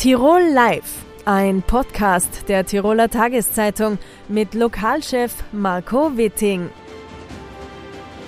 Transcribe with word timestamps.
Tirol 0.00 0.40
Live, 0.54 1.04
ein 1.26 1.60
Podcast 1.60 2.48
der 2.48 2.64
Tiroler 2.64 3.10
Tageszeitung 3.10 3.98
mit 4.28 4.54
Lokalchef 4.54 5.44
Marco 5.52 6.16
Witting. 6.16 6.70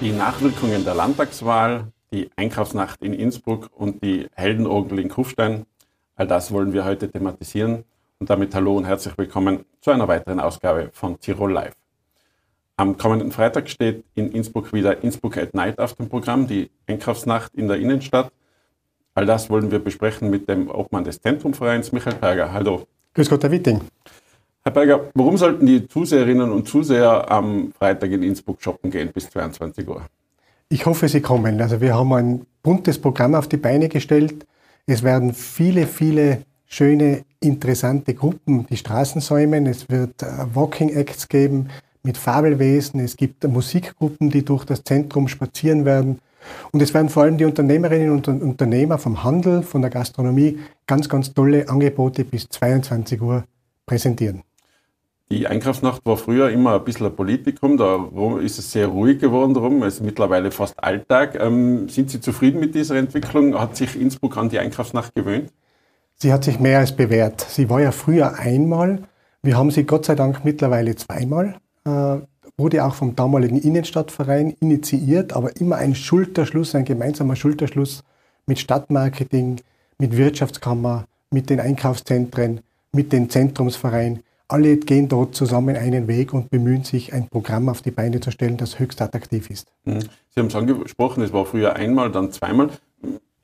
Die 0.02 0.12
Nachwirkungen 0.12 0.84
der 0.84 0.94
Landtagswahl, 0.94 1.90
die 2.12 2.28
Einkaufsnacht 2.36 3.02
in 3.02 3.14
Innsbruck 3.14 3.70
und 3.74 4.04
die 4.04 4.28
Heldenogel 4.34 4.98
in 4.98 5.08
Kufstein, 5.08 5.64
all 6.14 6.26
das 6.26 6.52
wollen 6.52 6.74
wir 6.74 6.84
heute 6.84 7.10
thematisieren. 7.10 7.84
Und 8.18 8.28
damit 8.28 8.54
hallo 8.54 8.76
und 8.76 8.84
herzlich 8.84 9.16
willkommen 9.16 9.64
zu 9.80 9.92
einer 9.92 10.08
weiteren 10.08 10.40
Ausgabe 10.40 10.90
von 10.92 11.18
Tirol 11.20 11.52
Live. 11.52 11.76
Am 12.76 12.98
kommenden 12.98 13.32
Freitag 13.32 13.70
steht 13.70 14.04
in 14.14 14.30
Innsbruck 14.30 14.74
wieder 14.74 15.02
Innsbruck 15.02 15.38
at 15.38 15.54
Night 15.54 15.78
auf 15.78 15.94
dem 15.94 16.10
Programm, 16.10 16.46
die 16.46 16.70
Einkaufsnacht 16.86 17.54
in 17.54 17.66
der 17.66 17.78
Innenstadt. 17.78 18.30
All 19.14 19.26
das 19.26 19.50
wollen 19.50 19.70
wir 19.70 19.78
besprechen 19.78 20.30
mit 20.30 20.48
dem 20.48 20.70
Obmann 20.70 21.04
des 21.04 21.20
Zentrumvereins, 21.20 21.92
Michael 21.92 22.16
Berger. 22.16 22.50
Hallo. 22.52 22.86
Grüß 23.14 23.28
Gott, 23.28 23.42
Herr 23.42 23.50
Witting. 23.50 23.82
Herr 24.64 24.72
Berger, 24.72 25.10
warum 25.14 25.36
sollten 25.36 25.66
die 25.66 25.86
Zuseherinnen 25.86 26.50
und 26.50 26.66
Zuseher 26.66 27.30
am 27.30 27.72
Freitag 27.78 28.10
in 28.10 28.22
Innsbruck 28.22 28.62
shoppen 28.62 28.90
gehen 28.90 29.10
bis 29.12 29.28
22 29.28 29.86
Uhr? 29.86 30.06
Ich 30.70 30.86
hoffe, 30.86 31.08
Sie 31.08 31.20
kommen. 31.20 31.60
Also 31.60 31.82
wir 31.82 31.94
haben 31.94 32.12
ein 32.14 32.46
buntes 32.62 32.98
Programm 32.98 33.34
auf 33.34 33.48
die 33.48 33.58
Beine 33.58 33.90
gestellt. 33.90 34.46
Es 34.86 35.02
werden 35.02 35.34
viele, 35.34 35.86
viele 35.86 36.44
schöne, 36.66 37.24
interessante 37.40 38.14
Gruppen 38.14 38.66
die 38.66 38.78
Straßen 38.78 39.20
säumen. 39.20 39.66
Es 39.66 39.90
wird 39.90 40.22
äh, 40.22 40.26
Walking 40.54 40.88
Acts 40.88 41.28
geben 41.28 41.68
mit 42.02 42.16
Fabelwesen. 42.16 43.00
Es 43.00 43.16
gibt 43.16 43.44
Musikgruppen, 43.44 44.30
die 44.30 44.42
durch 44.42 44.64
das 44.64 44.82
Zentrum 44.82 45.28
spazieren 45.28 45.84
werden. 45.84 46.18
Und 46.72 46.82
es 46.82 46.94
werden 46.94 47.08
vor 47.08 47.24
allem 47.24 47.38
die 47.38 47.44
Unternehmerinnen 47.44 48.10
und 48.10 48.28
Unternehmer 48.28 48.98
vom 48.98 49.22
Handel, 49.24 49.62
von 49.62 49.82
der 49.82 49.90
Gastronomie 49.90 50.58
ganz, 50.86 51.08
ganz 51.08 51.34
tolle 51.34 51.68
Angebote 51.68 52.24
bis 52.24 52.48
22 52.48 53.20
Uhr 53.20 53.44
präsentieren. 53.86 54.42
Die 55.30 55.46
Einkaufsnacht 55.46 56.04
war 56.04 56.18
früher 56.18 56.50
immer 56.50 56.74
ein 56.74 56.84
bisschen 56.84 57.06
ein 57.06 57.16
Politikum, 57.16 57.78
da 57.78 58.06
ist 58.42 58.58
es 58.58 58.70
sehr 58.70 58.88
ruhig 58.88 59.18
geworden 59.18 59.54
darum, 59.54 59.82
es 59.82 59.94
ist 59.94 60.02
mittlerweile 60.02 60.50
fast 60.50 60.74
Alltag. 60.82 61.38
Ähm, 61.40 61.88
sind 61.88 62.10
Sie 62.10 62.20
zufrieden 62.20 62.60
mit 62.60 62.74
dieser 62.74 62.96
Entwicklung? 62.96 63.58
Hat 63.58 63.74
sich 63.74 63.98
Innsbruck 63.98 64.36
an 64.36 64.50
die 64.50 64.58
Einkaufsnacht 64.58 65.14
gewöhnt? 65.14 65.50
Sie 66.16 66.32
hat 66.32 66.44
sich 66.44 66.60
mehr 66.60 66.80
als 66.80 66.94
bewährt. 66.94 67.40
Sie 67.40 67.70
war 67.70 67.80
ja 67.80 67.92
früher 67.92 68.38
einmal, 68.38 69.04
wir 69.42 69.56
haben 69.56 69.70
sie 69.70 69.84
Gott 69.84 70.04
sei 70.04 70.14
Dank 70.14 70.44
mittlerweile 70.44 70.94
zweimal. 70.96 71.56
Äh, 71.84 72.18
wurde 72.56 72.84
auch 72.84 72.94
vom 72.94 73.16
damaligen 73.16 73.58
Innenstadtverein 73.58 74.56
initiiert, 74.60 75.32
aber 75.34 75.56
immer 75.56 75.76
ein 75.76 75.94
Schulterschluss, 75.94 76.74
ein 76.74 76.84
gemeinsamer 76.84 77.36
Schulterschluss 77.36 78.02
mit 78.46 78.58
Stadtmarketing, 78.58 79.60
mit 79.98 80.16
Wirtschaftskammer, 80.16 81.06
mit 81.30 81.50
den 81.50 81.60
Einkaufszentren, 81.60 82.60
mit 82.92 83.12
den 83.12 83.30
Zentrumsvereinen. 83.30 84.22
Alle 84.48 84.76
gehen 84.76 85.08
dort 85.08 85.34
zusammen 85.34 85.76
einen 85.76 86.08
Weg 86.08 86.34
und 86.34 86.50
bemühen 86.50 86.84
sich, 86.84 87.14
ein 87.14 87.28
Programm 87.28 87.68
auf 87.68 87.80
die 87.80 87.90
Beine 87.90 88.20
zu 88.20 88.30
stellen, 88.30 88.58
das 88.58 88.78
höchst 88.78 89.00
attraktiv 89.00 89.48
ist. 89.48 89.68
Mhm. 89.84 90.00
Sie 90.00 90.40
haben 90.40 90.48
es 90.48 90.54
angesprochen, 90.54 91.22
es 91.22 91.32
war 91.32 91.46
früher 91.46 91.74
einmal, 91.74 92.12
dann 92.12 92.32
zweimal. 92.32 92.70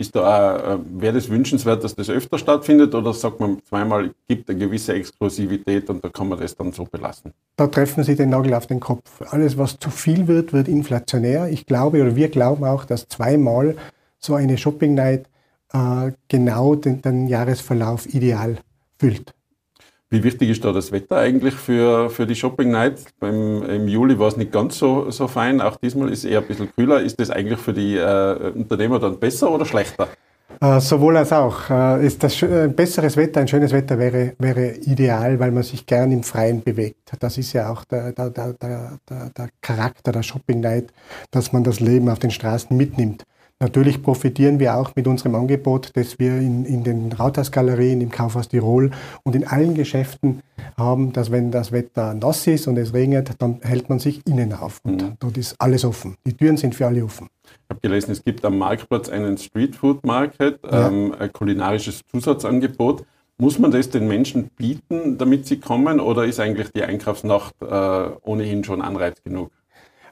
Ist 0.00 0.14
da 0.14 0.74
äh, 0.74 0.78
wäre 0.90 1.14
das 1.14 1.28
wünschenswert, 1.28 1.82
dass 1.82 1.96
das 1.96 2.08
öfter 2.08 2.38
stattfindet 2.38 2.94
oder 2.94 3.12
sagt 3.12 3.40
man 3.40 3.58
zweimal, 3.68 4.12
gibt 4.28 4.48
eine 4.48 4.58
gewisse 4.58 4.94
Exklusivität 4.94 5.90
und 5.90 6.04
da 6.04 6.08
kann 6.08 6.28
man 6.28 6.38
das 6.38 6.54
dann 6.54 6.72
so 6.72 6.84
belassen? 6.84 7.32
Da 7.56 7.66
treffen 7.66 8.04
Sie 8.04 8.14
den 8.14 8.30
Nagel 8.30 8.54
auf 8.54 8.68
den 8.68 8.78
Kopf. 8.78 9.20
Alles, 9.30 9.58
was 9.58 9.78
zu 9.80 9.90
viel 9.90 10.28
wird, 10.28 10.52
wird 10.52 10.68
inflationär. 10.68 11.48
Ich 11.48 11.66
glaube 11.66 12.00
oder 12.00 12.14
wir 12.14 12.28
glauben 12.28 12.64
auch, 12.64 12.84
dass 12.84 13.08
zweimal 13.08 13.74
so 14.20 14.34
eine 14.34 14.56
Shopping 14.56 14.94
Night 14.94 15.26
äh, 15.72 16.12
genau 16.28 16.76
den, 16.76 17.02
den 17.02 17.26
Jahresverlauf 17.26 18.06
ideal 18.14 18.58
füllt. 18.98 19.34
Wie 20.10 20.24
wichtig 20.24 20.48
ist 20.48 20.64
da 20.64 20.72
das 20.72 20.90
Wetter 20.90 21.18
eigentlich 21.18 21.54
für, 21.54 22.08
für 22.08 22.26
die 22.26 22.34
Shopping 22.34 22.70
Night? 22.70 23.04
Beim, 23.20 23.62
Im 23.62 23.88
Juli 23.88 24.18
war 24.18 24.28
es 24.28 24.38
nicht 24.38 24.52
ganz 24.52 24.78
so, 24.78 25.10
so 25.10 25.28
fein, 25.28 25.60
auch 25.60 25.76
diesmal 25.76 26.08
ist 26.10 26.20
es 26.20 26.30
eher 26.30 26.40
ein 26.40 26.46
bisschen 26.46 26.72
kühler. 26.74 27.02
Ist 27.02 27.20
das 27.20 27.28
eigentlich 27.30 27.58
für 27.58 27.74
die 27.74 27.96
äh, 27.96 28.52
Unternehmer 28.54 28.98
dann 28.98 29.18
besser 29.18 29.50
oder 29.50 29.66
schlechter? 29.66 30.08
Äh, 30.60 30.80
sowohl 30.80 31.18
als 31.18 31.32
auch. 31.32 31.68
Äh, 31.68 32.06
ist 32.06 32.22
das 32.22 32.42
ein 32.42 32.74
besseres 32.74 33.18
Wetter, 33.18 33.40
ein 33.40 33.48
schönes 33.48 33.70
Wetter 33.70 33.98
wäre, 33.98 34.34
wäre 34.38 34.76
ideal, 34.76 35.38
weil 35.38 35.52
man 35.52 35.62
sich 35.62 35.84
gern 35.84 36.10
im 36.10 36.22
Freien 36.22 36.62
bewegt. 36.62 37.12
Das 37.20 37.36
ist 37.36 37.52
ja 37.52 37.70
auch 37.70 37.84
der, 37.84 38.12
der, 38.12 38.30
der, 38.30 38.54
der, 38.54 38.98
der 39.08 39.48
Charakter 39.60 40.10
der 40.10 40.22
Shopping 40.22 40.60
Night, 40.60 40.86
dass 41.30 41.52
man 41.52 41.64
das 41.64 41.80
Leben 41.80 42.08
auf 42.08 42.18
den 42.18 42.30
Straßen 42.30 42.74
mitnimmt. 42.74 43.24
Natürlich 43.60 44.02
profitieren 44.04 44.60
wir 44.60 44.76
auch 44.76 44.94
mit 44.94 45.08
unserem 45.08 45.34
Angebot, 45.34 45.90
das 45.94 46.20
wir 46.20 46.36
in, 46.36 46.64
in 46.64 46.84
den 46.84 47.10
Rathausgalerien, 47.10 48.00
im 48.00 48.10
Kaufhaus 48.10 48.48
Tirol 48.48 48.92
und 49.24 49.34
in 49.34 49.44
allen 49.44 49.74
Geschäften 49.74 50.42
haben, 50.76 51.12
dass 51.12 51.32
wenn 51.32 51.50
das 51.50 51.72
Wetter 51.72 52.14
nass 52.14 52.46
ist 52.46 52.68
und 52.68 52.76
es 52.76 52.94
regnet, 52.94 53.32
dann 53.40 53.58
hält 53.62 53.88
man 53.88 53.98
sich 53.98 54.24
innen 54.28 54.52
auf 54.52 54.78
und 54.84 55.02
mhm. 55.02 55.12
dort 55.18 55.36
ist 55.36 55.56
alles 55.58 55.84
offen. 55.84 56.14
Die 56.24 56.34
Türen 56.34 56.56
sind 56.56 56.76
für 56.76 56.86
alle 56.86 57.02
offen. 57.02 57.26
Ich 57.44 57.70
habe 57.70 57.80
gelesen, 57.80 58.12
es 58.12 58.22
gibt 58.22 58.44
am 58.44 58.58
Marktplatz 58.58 59.08
einen 59.08 59.36
Streetfood 59.36 60.06
Market, 60.06 60.60
ja. 60.62 60.86
ähm, 60.86 61.12
ein 61.18 61.32
kulinarisches 61.32 62.02
Zusatzangebot. 62.12 63.04
Muss 63.38 63.58
man 63.58 63.72
das 63.72 63.90
den 63.90 64.06
Menschen 64.06 64.50
bieten, 64.56 65.18
damit 65.18 65.46
sie 65.46 65.58
kommen, 65.58 65.98
oder 66.00 66.24
ist 66.24 66.38
eigentlich 66.38 66.70
die 66.72 66.82
Einkaufsnacht 66.82 67.54
äh, 67.60 68.10
ohnehin 68.22 68.62
schon 68.62 68.82
Anreiz 68.82 69.22
genug? 69.22 69.50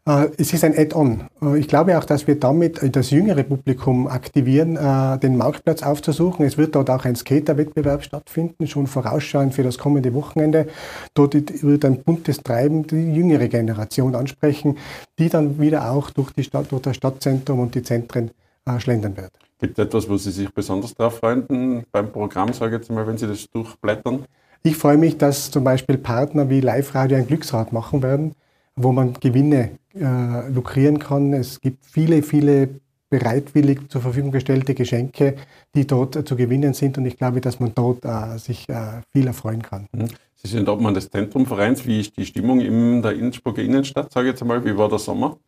Äh, 0.07 0.29
es 0.39 0.53
ist 0.53 0.63
ein 0.63 0.77
Add-on. 0.79 1.25
Äh, 1.43 1.59
ich 1.59 1.69
glaube 1.69 1.99
auch, 1.99 2.05
dass 2.05 2.27
wir 2.27 2.39
damit 2.39 2.95
das 2.95 3.11
jüngere 3.11 3.43
Publikum 3.43 4.07
aktivieren, 4.07 4.77
äh, 4.77 5.19
den 5.19 5.37
Marktplatz 5.37 5.83
aufzusuchen. 5.83 6.47
Es 6.47 6.57
wird 6.57 6.77
dort 6.77 6.91
auch 6.91 7.05
ein 7.05 7.17
Skater-Wettbewerb 7.17 8.05
stattfinden, 8.05 8.69
schon 8.69 8.87
vorausschauend 8.87 9.55
für 9.55 9.65
das 9.65 9.79
kommende 9.79 10.15
Wochenende. 10.15 10.69
Dort 11.15 11.35
wird 11.35 11.85
ein 11.85 12.03
buntes 12.03 12.39
Treiben 12.39 12.87
die 12.87 13.15
jüngere 13.15 13.49
Generation 13.49 14.15
ansprechen, 14.15 14.79
die 15.19 15.29
dann 15.29 15.61
wieder 15.61 15.91
auch 15.91 16.11
durch, 16.11 16.31
die 16.33 16.45
Stadt, 16.45 16.71
durch 16.71 16.83
das 16.83 16.97
Stadtzentrum 16.97 17.59
und 17.59 17.75
die 17.75 17.83
Zentren 17.83 18.31
schlendern 18.79 19.17
wird. 19.17 19.33
Gibt 19.61 19.79
es 19.79 19.85
etwas, 19.85 20.09
wo 20.09 20.17
Sie 20.17 20.33
sich 20.33 20.53
besonders 20.53 20.93
darauf 20.95 21.19
freuen 21.19 21.85
beim 21.93 22.11
Programm, 22.11 22.53
sage 22.53 22.77
ich 22.77 22.83
jetzt 22.83 22.91
mal, 22.91 23.07
wenn 23.07 23.17
Sie 23.17 23.29
das 23.29 23.49
durchblättern? 23.51 24.25
Ich 24.65 24.77
freue 24.77 24.99
mich, 24.99 25.19
dass 25.19 25.53
zum 25.53 25.63
Beispiel 25.63 25.99
Partner 25.99 26.51
wie 26.51 26.61
Live 26.61 26.95
Radio 26.97 27.17
ein 27.17 27.29
Glücksrad 27.29 27.73
machen 27.73 28.03
werden 28.03 28.35
wo 28.77 28.93
man 28.93 29.15
Gewinne 29.15 29.79
äh, 29.95 30.49
lukrieren 30.51 30.99
kann. 30.99 31.33
Es 31.33 31.61
gibt 31.61 31.85
viele, 31.87 32.23
viele 32.23 32.81
bereitwillig 33.09 33.89
zur 33.89 34.03
Verfügung 34.03 34.31
gestellte 34.31 34.75
Geschenke, 34.75 35.37
die 35.75 35.87
dort 35.87 36.17
äh, 36.17 36.25
zu 36.25 36.37
gewinnen 36.37 36.75
sind. 36.75 36.99
Und 36.99 37.07
ich 37.07 37.17
glaube, 37.17 37.41
dass 37.41 37.59
man 37.61 37.75
dort 37.75 38.05
äh, 38.05 38.39
sich 38.39 38.69
äh, 38.69 39.03
viel 39.13 39.27
erfreuen 39.27 39.63
kann. 39.63 39.87
Mhm. 39.93 40.09
Sie 40.35 40.49
sind 40.49 40.69
Obmann 40.69 40.95
des 40.95 41.11
Zentrumvereins. 41.11 41.87
Wie 41.87 42.01
ist 42.01 42.17
die 42.17 42.27
Stimmung 42.27 42.61
in 42.61 43.03
der 43.03 43.15
Innsbrucker 43.15 43.63
Innenstadt, 43.63 44.13
sage 44.13 44.29
ich 44.29 44.33
jetzt 44.33 44.43
einmal? 44.43 44.65
Wie 44.65 44.77
war 44.77 44.89
der 44.89 44.99
Sommer? 44.99 45.39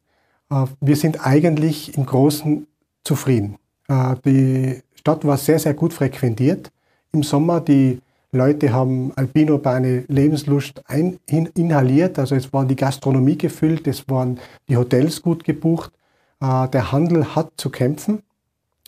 Äh, 0.50 0.64
wir 0.80 0.96
sind 0.96 1.24
eigentlich 1.24 1.96
im 1.96 2.06
Großen 2.06 2.66
zufrieden. 3.04 3.58
Äh, 3.88 4.14
die 4.24 4.82
Stadt 4.94 5.24
war 5.24 5.36
sehr, 5.36 5.58
sehr 5.58 5.74
gut 5.74 5.92
frequentiert. 5.92 6.70
Im 7.12 7.22
Sommer 7.22 7.60
die 7.60 8.00
Leute 8.32 8.72
haben 8.72 9.12
alpinurbane 9.16 10.04
Lebenslust 10.08 10.82
ein, 10.86 11.18
in, 11.26 11.46
inhaliert. 11.54 12.18
Also 12.18 12.34
es 12.34 12.52
war 12.52 12.66
die 12.66 12.76
Gastronomie 12.76 13.38
gefüllt, 13.38 13.86
es 13.86 14.08
waren 14.08 14.38
die 14.68 14.76
Hotels 14.76 15.22
gut 15.22 15.44
gebucht. 15.44 15.92
Äh, 16.40 16.68
der 16.68 16.92
Handel 16.92 17.34
hat 17.34 17.52
zu 17.56 17.70
kämpfen. 17.70 18.22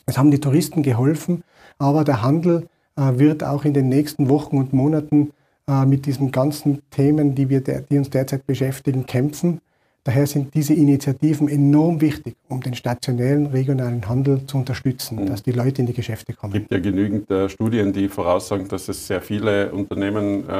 Es 0.04 0.18
haben 0.18 0.30
die 0.30 0.40
Touristen 0.40 0.82
geholfen, 0.82 1.44
aber 1.78 2.04
der 2.04 2.22
Handel 2.22 2.68
äh, 2.96 3.18
wird 3.18 3.42
auch 3.42 3.64
in 3.64 3.72
den 3.72 3.88
nächsten 3.88 4.28
Wochen 4.28 4.58
und 4.58 4.72
Monaten 4.72 5.30
äh, 5.66 5.86
mit 5.86 6.04
diesen 6.04 6.32
ganzen 6.32 6.82
Themen, 6.90 7.34
die, 7.34 7.48
wir 7.48 7.60
die 7.60 7.96
uns 7.96 8.10
derzeit 8.10 8.46
beschäftigen, 8.46 9.06
kämpfen. 9.06 9.60
Daher 10.04 10.26
sind 10.26 10.54
diese 10.54 10.72
Initiativen 10.72 11.48
enorm 11.48 12.00
wichtig, 12.00 12.34
um 12.48 12.62
den 12.62 12.74
stationären 12.74 13.46
regionalen 13.46 14.08
Handel 14.08 14.46
zu 14.46 14.56
unterstützen, 14.56 15.22
mhm. 15.22 15.26
dass 15.26 15.42
die 15.42 15.52
Leute 15.52 15.82
in 15.82 15.86
die 15.86 15.92
Geschäfte 15.92 16.32
kommen. 16.32 16.54
Es 16.54 16.60
gibt 16.60 16.72
ja 16.72 16.78
genügend 16.78 17.30
äh, 17.30 17.50
Studien, 17.50 17.92
die 17.92 18.08
voraussagen, 18.08 18.66
dass 18.68 18.88
es 18.88 19.06
sehr 19.06 19.20
viele 19.20 19.72
Unternehmen 19.72 20.48
äh, 20.48 20.52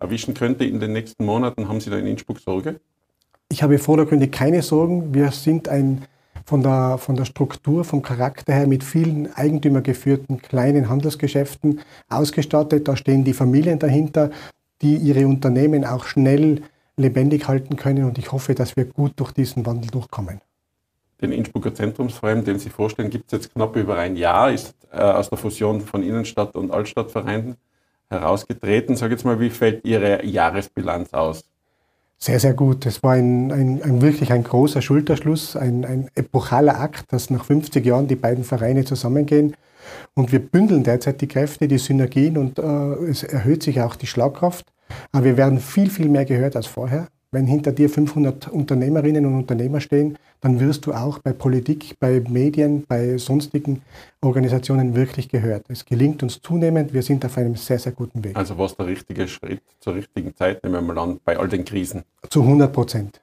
erwischen 0.00 0.32
könnte 0.32 0.64
in 0.64 0.80
den 0.80 0.92
nächsten 0.92 1.26
Monaten. 1.26 1.68
Haben 1.68 1.80
Sie 1.80 1.90
da 1.90 1.98
in 1.98 2.06
Innsbruck 2.06 2.40
Sorge? 2.40 2.80
Ich 3.50 3.62
habe 3.62 3.78
vordergründig 3.78 4.32
keine 4.32 4.62
Sorgen. 4.62 5.12
Wir 5.14 5.30
sind 5.30 5.68
ein, 5.68 6.02
von, 6.46 6.62
der, 6.62 6.96
von 6.98 7.16
der 7.16 7.26
Struktur, 7.26 7.84
vom 7.84 8.00
Charakter 8.00 8.54
her 8.54 8.66
mit 8.66 8.82
vielen 8.82 9.32
eigentümergeführten 9.34 10.40
kleinen 10.40 10.88
Handelsgeschäften 10.88 11.80
ausgestattet. 12.08 12.88
Da 12.88 12.96
stehen 12.96 13.24
die 13.24 13.34
Familien 13.34 13.78
dahinter, 13.78 14.30
die 14.80 14.96
ihre 14.96 15.26
Unternehmen 15.26 15.84
auch 15.84 16.04
schnell 16.06 16.62
lebendig 16.96 17.48
halten 17.48 17.76
können 17.76 18.04
und 18.04 18.18
ich 18.18 18.32
hoffe, 18.32 18.54
dass 18.54 18.76
wir 18.76 18.86
gut 18.86 19.12
durch 19.16 19.32
diesen 19.32 19.66
Wandel 19.66 19.90
durchkommen. 19.90 20.40
Den 21.20 21.32
Innsbrucker 21.32 21.74
Zentrumsverein, 21.74 22.44
den 22.44 22.58
Sie 22.58 22.70
vorstellen, 22.70 23.10
gibt 23.10 23.32
es 23.32 23.38
jetzt 23.38 23.54
knapp 23.54 23.76
über 23.76 23.96
ein 23.96 24.16
Jahr, 24.16 24.50
ist 24.50 24.74
äh, 24.92 24.98
aus 24.98 25.30
der 25.30 25.38
Fusion 25.38 25.80
von 25.80 26.02
Innenstadt- 26.02 26.56
und 26.56 26.70
Altstadtvereinen 26.70 27.56
herausgetreten. 28.10 28.96
Sag 28.96 29.10
jetzt 29.10 29.24
mal, 29.24 29.40
wie 29.40 29.50
fällt 29.50 29.84
Ihre 29.84 30.24
Jahresbilanz 30.24 31.12
aus? 31.14 31.44
Sehr, 32.18 32.40
sehr 32.40 32.54
gut. 32.54 32.86
Es 32.86 33.02
war 33.02 33.12
ein, 33.12 33.52
ein, 33.52 33.82
ein, 33.82 34.02
wirklich 34.02 34.32
ein 34.32 34.42
großer 34.42 34.80
Schulterschluss, 34.80 35.54
ein, 35.54 35.84
ein 35.84 36.10
epochaler 36.14 36.80
Akt, 36.80 37.12
dass 37.12 37.30
nach 37.30 37.44
50 37.44 37.84
Jahren 37.84 38.08
die 38.08 38.16
beiden 38.16 38.44
Vereine 38.44 38.84
zusammengehen. 38.84 39.54
Und 40.14 40.32
wir 40.32 40.40
bündeln 40.40 40.82
derzeit 40.82 41.20
die 41.20 41.28
Kräfte, 41.28 41.68
die 41.68 41.78
Synergien 41.78 42.38
und 42.38 42.58
äh, 42.58 42.62
es 43.08 43.22
erhöht 43.22 43.62
sich 43.62 43.80
auch 43.80 43.96
die 43.96 44.06
Schlagkraft. 44.06 44.66
Aber 45.12 45.24
wir 45.24 45.36
werden 45.36 45.58
viel, 45.58 45.90
viel 45.90 46.08
mehr 46.08 46.24
gehört 46.24 46.56
als 46.56 46.66
vorher. 46.66 47.08
Wenn 47.32 47.46
hinter 47.46 47.72
dir 47.72 47.90
500 47.90 48.48
Unternehmerinnen 48.48 49.26
und 49.26 49.34
Unternehmer 49.34 49.80
stehen, 49.80 50.16
dann 50.40 50.60
wirst 50.60 50.86
du 50.86 50.92
auch 50.92 51.18
bei 51.18 51.32
Politik, 51.32 51.96
bei 51.98 52.22
Medien, 52.28 52.84
bei 52.86 53.18
sonstigen 53.18 53.82
Organisationen 54.20 54.94
wirklich 54.94 55.28
gehört. 55.28 55.64
Es 55.68 55.84
gelingt 55.84 56.22
uns 56.22 56.40
zunehmend. 56.40 56.94
Wir 56.94 57.02
sind 57.02 57.24
auf 57.24 57.36
einem 57.36 57.56
sehr, 57.56 57.78
sehr 57.78 57.92
guten 57.92 58.22
Weg. 58.22 58.36
Also 58.36 58.56
was 58.56 58.76
der 58.76 58.86
richtige 58.86 59.26
Schritt 59.26 59.60
zur 59.80 59.96
richtigen 59.96 60.34
Zeit, 60.36 60.62
nehmen 60.62 60.76
wir 60.76 60.94
mal 60.94 60.98
an, 60.98 61.20
bei 61.24 61.36
all 61.36 61.48
den 61.48 61.64
Krisen? 61.64 62.04
Zu 62.30 62.42
100 62.42 62.72
Prozent. 62.72 63.20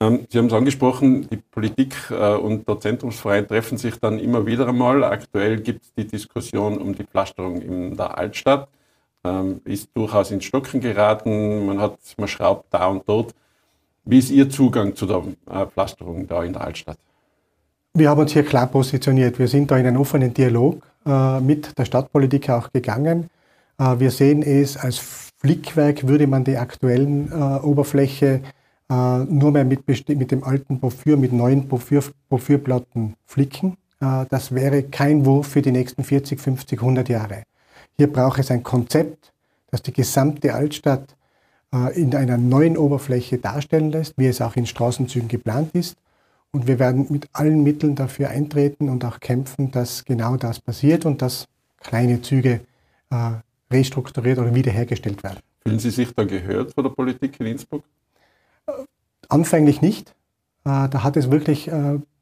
Ähm, 0.00 0.26
Sie 0.30 0.38
haben 0.38 0.46
es 0.46 0.52
angesprochen, 0.52 1.28
die 1.28 1.36
Politik 1.36 1.96
äh, 2.10 2.34
und 2.34 2.68
der 2.68 2.80
Zentrumsverein 2.80 3.46
treffen 3.48 3.78
sich 3.78 3.96
dann 3.98 4.18
immer 4.18 4.46
wieder 4.46 4.68
einmal. 4.68 5.02
Aktuell 5.04 5.60
gibt 5.60 5.84
es 5.84 5.92
die 5.94 6.06
Diskussion 6.06 6.78
um 6.78 6.94
die 6.94 7.04
Pflasterung 7.04 7.60
in 7.60 7.96
der 7.96 8.16
Altstadt 8.16 8.68
ähm, 9.24 9.60
ist 9.64 9.88
durchaus 9.94 10.30
ins 10.30 10.44
Stocken 10.44 10.80
geraten. 10.80 11.66
Man, 11.66 11.80
hat, 11.80 11.98
man 12.18 12.28
schraubt 12.28 12.66
da 12.70 12.86
und 12.86 13.08
dort. 13.08 13.34
Wie 14.04 14.18
ist 14.18 14.30
Ihr 14.30 14.50
Zugang 14.50 14.94
zu 14.94 15.06
der 15.06 15.22
äh, 15.50 15.66
Pflasterung 15.66 16.26
da 16.26 16.44
in 16.44 16.52
der 16.52 16.62
Altstadt? 16.62 16.98
Wir 17.94 18.10
haben 18.10 18.20
uns 18.20 18.32
hier 18.32 18.44
klar 18.44 18.66
positioniert. 18.66 19.38
Wir 19.38 19.48
sind 19.48 19.70
da 19.70 19.78
in 19.78 19.86
einen 19.86 19.96
offenen 19.96 20.34
Dialog 20.34 20.82
äh, 21.06 21.40
mit 21.40 21.78
der 21.78 21.84
Stadtpolitik 21.84 22.50
auch 22.50 22.72
gegangen. 22.72 23.30
Äh, 23.78 23.98
wir 23.98 24.10
sehen 24.10 24.42
es 24.42 24.76
als 24.76 24.98
Flickwerk, 25.38 26.06
würde 26.06 26.26
man 26.26 26.44
die 26.44 26.56
aktuellen 26.56 27.30
äh, 27.30 27.34
Oberfläche 27.62 28.42
äh, 28.90 29.18
nur 29.18 29.52
mehr 29.52 29.64
mit, 29.64 29.86
mit, 29.86 30.30
dem 30.30 30.44
alten 30.44 30.80
Porphyr, 30.80 31.16
mit 31.16 31.32
neuen 31.32 31.68
Porphyr, 31.68 32.02
Porphyrplatten 32.28 33.14
flicken. 33.24 33.76
Äh, 34.00 34.26
das 34.28 34.54
wäre 34.54 34.82
kein 34.82 35.24
Wurf 35.24 35.48
für 35.48 35.62
die 35.62 35.72
nächsten 35.72 36.04
40, 36.04 36.40
50, 36.40 36.80
100 36.80 37.08
Jahre. 37.08 37.44
Hier 37.96 38.12
braucht 38.12 38.40
es 38.40 38.50
ein 38.50 38.62
Konzept, 38.62 39.32
das 39.70 39.82
die 39.82 39.92
gesamte 39.92 40.54
Altstadt 40.54 41.16
äh, 41.72 42.00
in 42.00 42.14
einer 42.14 42.38
neuen 42.38 42.76
Oberfläche 42.76 43.38
darstellen 43.38 43.90
lässt, 43.90 44.14
wie 44.16 44.26
es 44.26 44.40
auch 44.40 44.56
in 44.56 44.66
Straßenzügen 44.66 45.28
geplant 45.28 45.70
ist. 45.74 45.96
Und 46.50 46.66
wir 46.66 46.78
werden 46.78 47.06
mit 47.10 47.28
allen 47.32 47.62
Mitteln 47.62 47.96
dafür 47.96 48.30
eintreten 48.30 48.88
und 48.88 49.04
auch 49.04 49.18
kämpfen, 49.20 49.70
dass 49.72 50.04
genau 50.04 50.36
das 50.36 50.60
passiert 50.60 51.04
und 51.04 51.20
dass 51.22 51.46
kleine 51.78 52.22
Züge 52.22 52.60
äh, 53.10 53.30
restrukturiert 53.70 54.38
oder 54.38 54.54
wiederhergestellt 54.54 55.22
werden. 55.24 55.40
Fühlen 55.62 55.78
Sie 55.78 55.90
sich 55.90 56.14
da 56.14 56.24
gehört 56.24 56.74
von 56.74 56.84
der 56.84 56.90
Politik 56.90 57.40
in 57.40 57.46
Innsbruck? 57.46 57.84
Äh, 58.66 58.72
anfänglich 59.28 59.80
nicht. 59.80 60.14
Da 60.66 61.04
hat 61.04 61.18
es 61.18 61.30
wirklich 61.30 61.70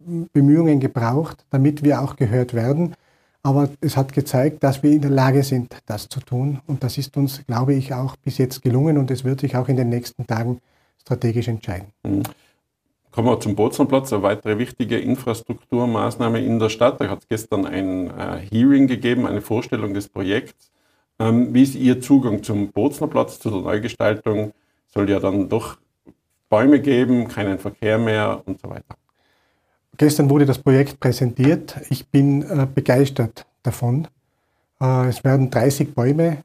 Bemühungen 0.01 0.81
gebraucht, 0.81 1.45
damit 1.51 1.85
wir 1.85 2.03
auch 2.03 2.17
gehört 2.17 2.55
werden. 2.55 2.97
Aber 3.43 3.71
es 3.81 3.97
hat 3.97 4.13
gezeigt, 4.13 4.63
dass 4.63 4.83
wir 4.83 4.93
in 4.93 5.03
der 5.03 5.11
Lage 5.11 5.43
sind, 5.43 5.77
das 5.87 6.09
zu 6.09 6.21
tun. 6.21 6.61
Und 6.67 6.85
das 6.85 6.97
ist 6.97 7.17
uns, 7.17 7.45
glaube 7.47 7.75
ich, 7.75 7.93
auch 7.93 8.17
bis 8.17 8.39
jetzt 8.39 8.63
gelungen 8.63 8.99
und 8.99 9.11
es 9.11 9.25
wird 9.25 9.41
sich 9.41 9.57
auch 9.57 9.69
in 9.69 9.77
den 9.77 9.89
nächsten 9.89 10.27
Tagen 10.27 10.61
strategisch 11.01 11.49
entscheiden. 11.49 11.89
Mhm. 12.05 12.23
Kommen 13.11 13.29
wir 13.29 13.41
zum 13.41 13.55
Boznerplatz, 13.55 14.11
eine 14.13 14.23
weitere 14.23 14.57
wichtige 14.57 14.99
Infrastrukturmaßnahme 14.99 16.41
in 16.43 16.59
der 16.59 16.71
Stadt. 16.71 16.99
Da 16.99 17.11
hat 17.11 17.19
es 17.21 17.29
gestern 17.29 17.67
ein 17.67 18.09
äh, 18.09 18.39
Hearing 18.51 18.87
gegeben, 18.87 19.27
eine 19.27 19.43
Vorstellung 19.43 19.93
des 19.93 20.09
Projekts. 20.09 20.71
Ähm, 21.19 21.53
wie 21.53 21.63
ist 21.63 21.75
Ihr 21.75 22.01
Zugang 22.01 22.43
zum 22.43 22.73
Boznerplatz, 22.73 23.39
zu 23.39 23.51
der 23.51 23.61
Neugestaltung? 23.61 24.53
Soll 24.89 25.11
ja 25.11 25.21
dann 25.21 25.51
doch 25.51 25.77
Bäume 26.49 26.81
geben, 26.81 27.29
keinen 27.29 27.59
Verkehr 27.59 27.99
mehr 27.99 28.43
und 28.47 28.61
so 28.63 28.71
weiter. 28.71 28.97
Gestern 29.99 30.31
wurde 30.31 30.47
das 30.47 30.59
Projekt 30.59 31.01
präsentiert. 31.01 31.77
Ich 31.91 32.09
bin 32.09 32.43
äh, 32.43 32.67
begeistert 32.73 33.47
davon. 33.63 34.09
Äh, 34.81 35.09
es 35.09 35.23
werden 35.23 35.51
30 35.51 35.95
Bäume 35.95 36.39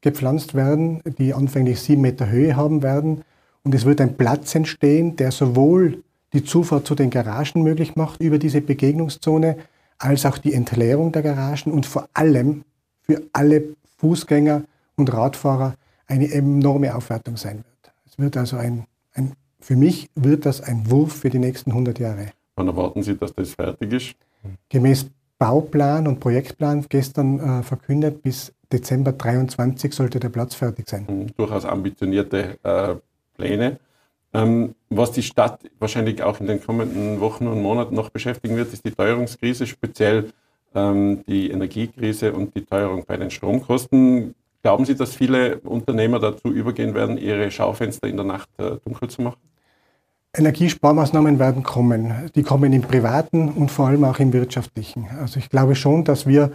gepflanzt 0.00 0.54
werden, 0.54 1.02
die 1.18 1.34
anfänglich 1.34 1.80
sieben 1.80 2.02
Meter 2.02 2.28
Höhe 2.28 2.56
haben 2.56 2.82
werden. 2.82 3.22
Und 3.64 3.74
es 3.74 3.84
wird 3.84 4.00
ein 4.00 4.16
Platz 4.16 4.54
entstehen, 4.54 5.16
der 5.16 5.30
sowohl 5.30 6.02
die 6.32 6.44
Zufahrt 6.44 6.86
zu 6.86 6.94
den 6.94 7.10
Garagen 7.10 7.62
möglich 7.62 7.96
macht 7.96 8.20
über 8.20 8.38
diese 8.38 8.60
Begegnungszone, 8.60 9.56
als 9.98 10.24
auch 10.24 10.38
die 10.38 10.54
Entleerung 10.54 11.12
der 11.12 11.22
Garagen 11.22 11.72
und 11.72 11.86
vor 11.86 12.08
allem 12.14 12.64
für 13.02 13.22
alle 13.32 13.64
Fußgänger 13.98 14.62
und 14.96 15.12
Radfahrer 15.12 15.74
eine 16.06 16.30
enorme 16.32 16.94
Aufwertung 16.94 17.36
sein 17.36 17.58
wird. 17.58 17.94
Es 18.06 18.18
wird 18.18 18.36
also 18.36 18.56
ein, 18.56 18.86
ein 19.14 19.32
für 19.60 19.76
mich 19.76 20.08
wird 20.14 20.46
das 20.46 20.62
ein 20.62 20.90
Wurf 20.90 21.12
für 21.12 21.30
die 21.30 21.38
nächsten 21.38 21.70
100 21.70 21.98
Jahre. 21.98 22.28
Wann 22.60 22.68
erwarten 22.68 23.02
Sie, 23.02 23.16
dass 23.16 23.34
das 23.34 23.54
fertig 23.54 23.90
ist? 23.90 24.14
Gemäß 24.68 25.10
Bauplan 25.38 26.06
und 26.06 26.20
Projektplan 26.20 26.84
gestern 26.90 27.40
äh, 27.40 27.62
verkündet, 27.62 28.22
bis 28.22 28.52
Dezember 28.70 29.12
23 29.12 29.94
sollte 29.94 30.20
der 30.20 30.28
Platz 30.28 30.54
fertig 30.54 30.86
sein. 30.86 31.06
Mhm, 31.08 31.34
durchaus 31.38 31.64
ambitionierte 31.64 32.58
äh, 32.62 32.96
Pläne. 33.34 33.80
Ähm, 34.34 34.74
was 34.90 35.12
die 35.12 35.22
Stadt 35.22 35.60
wahrscheinlich 35.78 36.22
auch 36.22 36.38
in 36.38 36.48
den 36.48 36.62
kommenden 36.62 37.18
Wochen 37.20 37.46
und 37.46 37.62
Monaten 37.62 37.94
noch 37.94 38.10
beschäftigen 38.10 38.56
wird, 38.56 38.74
ist 38.74 38.84
die 38.84 38.90
Teuerungskrise, 38.90 39.66
speziell 39.66 40.30
ähm, 40.74 41.24
die 41.26 41.50
Energiekrise 41.50 42.34
und 42.34 42.54
die 42.54 42.66
Teuerung 42.66 43.06
bei 43.06 43.16
den 43.16 43.30
Stromkosten. 43.30 44.34
Glauben 44.62 44.84
Sie, 44.84 44.94
dass 44.94 45.14
viele 45.14 45.60
Unternehmer 45.60 46.18
dazu 46.18 46.48
übergehen 46.48 46.94
werden, 46.94 47.16
ihre 47.16 47.50
Schaufenster 47.50 48.06
in 48.06 48.16
der 48.16 48.26
Nacht 48.26 48.50
äh, 48.58 48.76
dunkel 48.84 49.08
zu 49.08 49.22
machen? 49.22 49.49
Energiesparmaßnahmen 50.36 51.38
werden 51.38 51.62
kommen. 51.62 52.30
Die 52.34 52.42
kommen 52.42 52.72
im 52.72 52.82
privaten 52.82 53.48
und 53.48 53.70
vor 53.70 53.88
allem 53.88 54.04
auch 54.04 54.18
im 54.18 54.32
wirtschaftlichen. 54.32 55.08
Also 55.18 55.38
ich 55.38 55.50
glaube 55.50 55.74
schon, 55.74 56.04
dass 56.04 56.26
wir, 56.26 56.52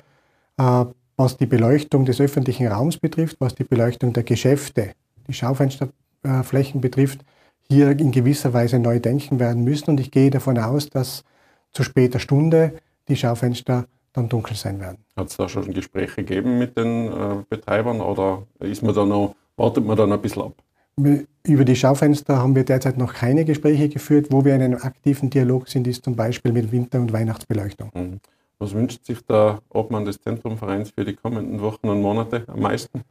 äh, 0.58 0.86
was 1.18 1.38
die 1.38 1.46
Beleuchtung 1.46 2.06
des 2.06 2.22
öffentlichen 2.22 2.68
Raums 2.68 2.98
betrifft, 2.98 3.38
was 3.40 3.56
die 3.56 3.64
Beleuchtung 3.64 4.14
der 4.14 4.24
Geschäfte, 4.24 4.92
die 5.28 5.34
Schaufensterflächen 5.34 6.82
betrifft, 6.82 7.20
hier 7.68 7.92
in 7.92 8.12
gewisser 8.12 8.54
Weise 8.54 8.80
neu 8.80 9.00
denken 9.00 9.40
werden 9.40 9.64
müssen. 9.64 9.92
Und 9.92 10.00
ich 10.00 10.12
gehe 10.12 10.30
davon 10.30 10.58
aus, 10.58 10.90
dass 10.90 11.24
zu 11.72 11.84
später 11.84 12.20
Stunde 12.20 12.74
die 13.08 13.16
Schaufenster 13.18 13.86
dann 14.14 14.30
dunkel 14.30 14.56
sein 14.56 14.80
werden. 14.80 14.98
Hat 15.18 15.28
es 15.28 15.38
da 15.38 15.50
schon 15.50 15.74
Gespräche 15.74 16.24
gegeben 16.24 16.58
mit 16.58 16.78
den 16.78 17.08
äh, 17.08 17.44
Betreibern 17.50 18.00
oder 18.00 18.44
ist 18.60 18.82
man 18.82 18.96
da 18.96 19.06
noch, 19.06 19.36
wartet 19.58 19.86
man 19.86 19.98
da 19.98 20.08
noch 20.08 20.16
ein 20.16 20.22
bisschen 20.22 20.44
ab? 20.44 20.54
Über 20.98 21.66
die 21.66 21.76
Schaufenster 21.76 22.38
haben 22.38 22.56
wir 22.56 22.64
derzeit 22.64 22.98
noch 22.98 23.14
keine 23.14 23.44
Gespräche 23.44 23.90
geführt. 23.90 24.28
Wo 24.32 24.46
wir 24.46 24.56
in 24.56 24.62
einem 24.62 24.82
aktiven 24.82 25.30
Dialog 25.30 25.68
sind, 25.68 25.88
ist 25.88 26.06
zum 26.06 26.16
Beispiel 26.16 26.54
mit 26.54 26.72
Winter- 26.72 27.00
und 27.00 27.12
Weihnachtsbeleuchtung. 27.12 27.92
Mhm. 27.94 28.20
Was 28.58 28.74
wünscht 28.74 29.06
sich 29.06 29.20
der 29.26 29.60
Obmann 29.70 30.06
des 30.06 30.22
Zentrumvereins 30.22 30.92
für 30.92 31.04
die 31.04 31.14
kommenden 31.14 31.60
Wochen 31.62 31.90
und 31.90 32.02
Monate 32.02 32.46
am 32.48 32.62
meisten? 32.62 33.02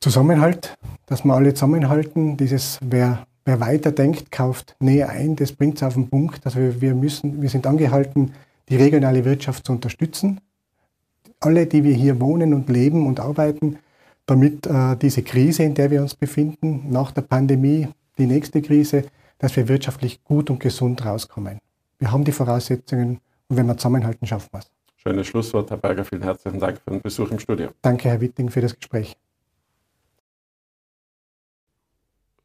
Zusammenhalt, 0.00 0.76
dass 1.06 1.24
wir 1.24 1.34
alle 1.34 1.54
zusammenhalten. 1.54 2.36
Dieses, 2.36 2.78
wer, 2.82 3.26
wer 3.44 3.60
weiter 3.60 3.92
denkt, 3.92 4.32
kauft 4.32 4.74
näher 4.80 5.08
ein. 5.10 5.36
Das 5.36 5.52
bringt 5.52 5.76
es 5.76 5.84
auf 5.84 5.94
den 5.94 6.08
Punkt. 6.08 6.44
Also 6.44 6.58
wir, 6.58 6.80
wir, 6.80 6.94
müssen, 6.94 7.40
wir 7.40 7.48
sind 7.48 7.66
angehalten, 7.66 8.32
die 8.68 8.76
regionale 8.76 9.24
Wirtschaft 9.24 9.66
zu 9.66 9.72
unterstützen. 9.72 10.40
Alle, 11.40 11.66
die 11.66 11.84
wir 11.84 11.94
hier 11.94 12.20
wohnen 12.20 12.52
und 12.52 12.68
leben 12.68 13.06
und 13.06 13.20
arbeiten, 13.20 13.78
damit 14.28 14.66
äh, 14.66 14.94
diese 14.96 15.22
Krise, 15.22 15.62
in 15.62 15.74
der 15.74 15.90
wir 15.90 16.02
uns 16.02 16.14
befinden, 16.14 16.90
nach 16.90 17.12
der 17.12 17.22
Pandemie, 17.22 17.88
die 18.18 18.26
nächste 18.26 18.60
Krise, 18.60 19.04
dass 19.38 19.56
wir 19.56 19.66
wirtschaftlich 19.68 20.22
gut 20.22 20.50
und 20.50 20.60
gesund 20.60 21.04
rauskommen. 21.04 21.58
Wir 21.98 22.12
haben 22.12 22.24
die 22.24 22.32
Voraussetzungen 22.32 23.20
und 23.48 23.56
wenn 23.56 23.66
wir 23.66 23.76
zusammenhalten, 23.76 24.26
schaffen 24.26 24.48
wir 24.52 24.60
es. 24.60 24.70
Schönes 24.96 25.26
Schlusswort, 25.28 25.70
Herr 25.70 25.78
Berger. 25.78 26.04
Vielen 26.04 26.22
herzlichen 26.22 26.60
Dank 26.60 26.78
für 26.78 26.90
den 26.90 27.00
Besuch 27.00 27.30
im 27.30 27.38
Studio. 27.38 27.70
Danke, 27.80 28.10
Herr 28.10 28.20
Witting, 28.20 28.50
für 28.50 28.60
das 28.60 28.76
Gespräch. 28.76 29.16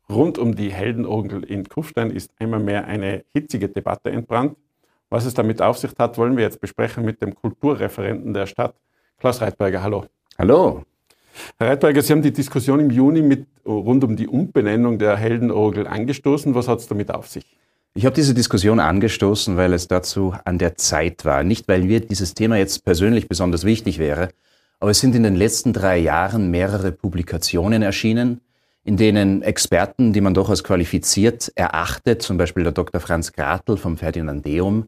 Rund 0.10 0.38
um 0.38 0.56
die 0.56 0.72
Heldenorgel 0.72 1.44
in 1.44 1.68
Kufstein 1.68 2.12
ist 2.12 2.32
einmal 2.40 2.60
mehr 2.62 2.86
eine 2.86 3.26
hitzige 3.34 3.68
Debatte 3.68 4.10
entbrannt. 4.10 4.56
Was 5.10 5.26
es 5.26 5.34
damit 5.34 5.62
auf 5.62 5.78
sich 5.78 5.92
hat, 5.98 6.18
wollen 6.18 6.38
wir 6.38 6.44
jetzt 6.44 6.62
besprechen 6.62 7.04
mit 7.04 7.22
dem 7.22 7.36
Kulturreferenten 7.36 8.34
der 8.34 8.46
Stadt, 8.46 8.76
Klaus 9.20 9.42
Reitberger. 9.42 9.84
Hallo. 9.84 10.06
Hallo. 10.38 10.84
Herr 11.58 11.70
Reitberger, 11.70 12.02
Sie 12.02 12.14
haben 12.14 12.22
die 12.22 12.34
Diskussion 12.34 12.80
im 12.80 12.90
Juni 12.90 13.22
mit, 13.22 13.48
rund 13.66 14.04
um 14.04 14.16
die 14.16 14.28
Umbenennung 14.28 15.00
der 15.00 15.18
Heldenorgel 15.18 15.88
angestoßen. 15.88 16.56
Was 16.56 16.68
hat 16.68 16.80
es 16.80 16.88
damit 16.88 17.12
auf 17.12 17.28
sich? 17.28 17.46
Ich 17.96 18.06
habe 18.06 18.16
diese 18.16 18.34
Diskussion 18.34 18.80
angestoßen, 18.80 19.56
weil 19.56 19.72
es 19.74 19.88
dazu 19.88 20.34
an 20.46 20.58
der 20.58 20.76
Zeit 20.78 21.26
war. 21.26 21.44
Nicht, 21.44 21.68
weil 21.68 21.84
mir 21.84 22.00
dieses 22.00 22.34
Thema 22.34 22.58
jetzt 22.58 22.84
persönlich 22.84 23.28
besonders 23.28 23.66
wichtig 23.66 24.00
wäre, 24.00 24.30
aber 24.80 24.92
es 24.92 25.00
sind 25.00 25.16
in 25.16 25.24
den 25.24 25.36
letzten 25.36 25.74
drei 25.74 25.98
Jahren 25.98 26.50
mehrere 26.50 26.92
Publikationen 26.92 27.84
erschienen, 27.84 28.42
in 28.84 28.98
denen 28.98 29.44
Experten, 29.44 30.12
die 30.12 30.22
man 30.22 30.34
durchaus 30.34 30.64
qualifiziert 30.64 31.52
erachtet, 31.56 32.22
zum 32.22 32.38
Beispiel 32.38 32.64
der 32.64 32.74
Dr. 32.74 33.00
Franz 33.00 33.32
Gratl 33.32 33.78
vom 33.78 33.98
Ferdinandeum, 33.98 34.88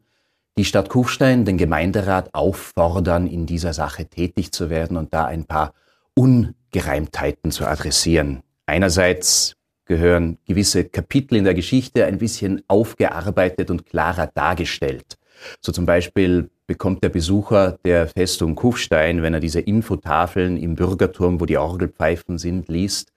die 0.58 0.66
Stadt 0.66 0.90
Kufstein, 0.90 1.46
den 1.46 1.58
Gemeinderat 1.58 2.34
auffordern, 2.34 3.28
in 3.28 3.46
dieser 3.46 3.74
Sache 3.74 4.06
tätig 4.06 4.52
zu 4.52 4.70
werden 4.70 4.98
und 4.98 5.14
da 5.14 5.26
ein 5.26 5.46
paar 5.46 5.74
Ungereimtheiten 6.16 7.52
zu 7.52 7.66
adressieren. 7.66 8.42
Einerseits 8.66 9.56
gehören 9.86 10.38
gewisse 10.46 10.86
Kapitel 10.86 11.36
in 11.36 11.44
der 11.44 11.54
Geschichte 11.54 12.06
ein 12.06 12.18
bisschen 12.18 12.64
aufgearbeitet 12.68 13.70
und 13.70 13.86
klarer 13.86 14.28
dargestellt. 14.34 15.18
So 15.62 15.72
zum 15.72 15.86
Beispiel 15.86 16.50
bekommt 16.68 17.04
der 17.04 17.10
Besucher 17.10 17.78
der 17.86 18.08
Festung 18.08 18.56
Kufstein, 18.56 19.22
wenn 19.22 19.34
er 19.34 19.40
diese 19.40 19.60
Infotafeln 19.60 20.58
im 20.58 20.76
Bürgerturm, 20.76 21.40
wo 21.40 21.46
die 21.46 21.58
Orgelpfeifen 21.58 22.38
sind, 22.38 22.68
liest, 22.70 23.12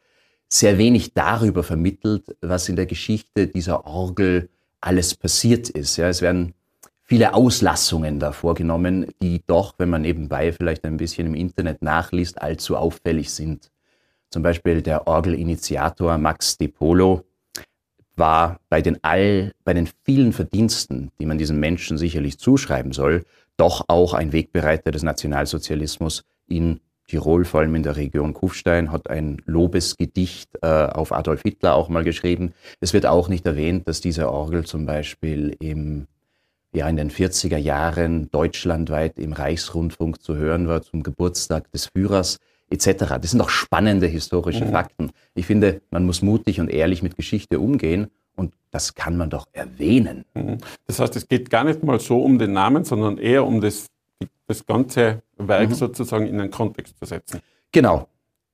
sehr 0.51 0.79
wenig 0.79 1.15
darüber 1.15 1.63
vermittelt, 1.63 2.37
was 2.41 2.69
in 2.69 2.77
der 2.77 2.87
Geschichte 2.87 3.47
dieser 3.47 3.87
Orgel 3.87 4.51
alles 4.81 5.15
passiert 5.15 5.69
ist. 5.71 5.97
Ja, 5.97 6.09
es 6.09 6.23
werden 6.23 6.55
viele 7.09 7.33
Auslassungen 7.33 8.21
da 8.21 8.33
vorgenommen, 8.33 9.07
die 9.23 9.43
doch, 9.47 9.75
wenn 9.79 9.89
man 9.89 10.03
nebenbei 10.03 10.53
vielleicht 10.53 10.85
ein 10.85 10.99
bisschen 10.99 11.27
im 11.27 11.35
Internet 11.35 11.83
nachliest, 11.83 12.41
allzu 12.43 12.77
auffällig 12.77 13.31
sind. 13.31 13.71
Zum 14.31 14.43
Beispiel 14.43 14.83
der 14.83 15.09
Orgelinitiator 15.09 16.19
Max 16.19 16.59
de 16.59 16.69
Polo 16.69 17.25
war 18.15 18.61
bei 18.69 18.83
den 18.83 19.03
all, 19.03 19.53
bei 19.65 19.73
den 19.73 19.89
vielen 20.05 20.35
Verdiensten, 20.35 21.11
die 21.19 21.25
man 21.25 21.39
diesem 21.39 21.59
Menschen 21.59 21.97
sicherlich 21.97 22.39
zuschreiben 22.39 22.93
soll, 22.93 23.25
doch 23.57 23.87
auch 23.89 24.13
ein 24.13 24.33
Wegbereiter 24.33 24.91
des 24.91 25.03
Nationalsozialismus 25.03 26.25
in 26.47 26.81
Tirol, 27.07 27.47
vor 27.47 27.61
allem 27.61 27.75
in 27.75 27.85
der 27.85 27.97
Region 27.97 28.35
Kufstein, 28.35 28.93
hat 28.93 29.09
ein 29.09 29.41
Lobesgedicht 29.47 30.51
äh, 30.61 30.67
auf 30.67 31.13
Adolf 31.13 31.41
Hitler 31.41 31.75
auch 31.75 31.89
mal 31.89 32.05
geschrieben. 32.05 32.53
Es 32.81 32.93
wird 32.93 33.07
auch 33.07 33.31
nicht 33.31 33.47
erwähnt, 33.47 33.89
dass 33.89 34.03
diese 34.03 34.31
Orgel 34.31 34.67
zum 34.67 34.85
Beispiel 34.85 35.57
im, 35.59 36.07
ja, 36.79 36.89
in 36.89 36.97
den 36.97 37.11
40er 37.11 37.57
Jahren 37.57 38.31
deutschlandweit 38.31 39.19
im 39.19 39.33
Reichsrundfunk 39.33 40.23
zu 40.23 40.37
hören 40.37 40.69
war 40.69 40.83
zum 40.83 41.03
Geburtstag 41.03 41.71
des 41.73 41.87
Führers 41.87 42.39
etc. 42.71 43.17
Das 43.21 43.31
sind 43.31 43.41
auch 43.41 43.51
spannende 43.51 44.07
historische 44.07 44.65
mhm. 44.65 44.71
Fakten. 44.71 45.11
Ich 45.35 45.47
finde, 45.47 45.81
man 45.91 46.05
muss 46.05 46.23
mutig 46.23 46.61
und 46.61 46.69
ehrlich 46.71 47.03
mit 47.03 47.17
Geschichte 47.17 47.61
umgehen 47.61 48.09
und 48.37 48.55
das 48.71 48.95
kann 48.95 49.17
man 49.17 49.31
doch 49.31 49.47
erwähnen. 49.53 50.25
Mhm. 50.35 50.59
Das 50.87 51.01
heißt, 51.01 51.17
es 51.17 51.29
geht 51.29 51.51
gar 51.51 51.65
nicht 51.65 51.83
mal 51.83 51.99
so 52.01 52.23
um 52.23 52.39
den 52.39 52.53
Namen, 52.53 52.85
sondern 52.85 53.19
eher 53.19 53.45
um 53.45 53.61
das, 53.61 53.87
das 54.47 54.65
ganze 54.65 55.23
Werk 55.37 55.71
mhm. 55.71 55.75
sozusagen 55.75 56.27
in 56.27 56.41
einen 56.41 56.51
Kontext 56.51 56.99
zu 56.99 57.05
setzen. 57.05 57.41
Genau. 57.73 58.09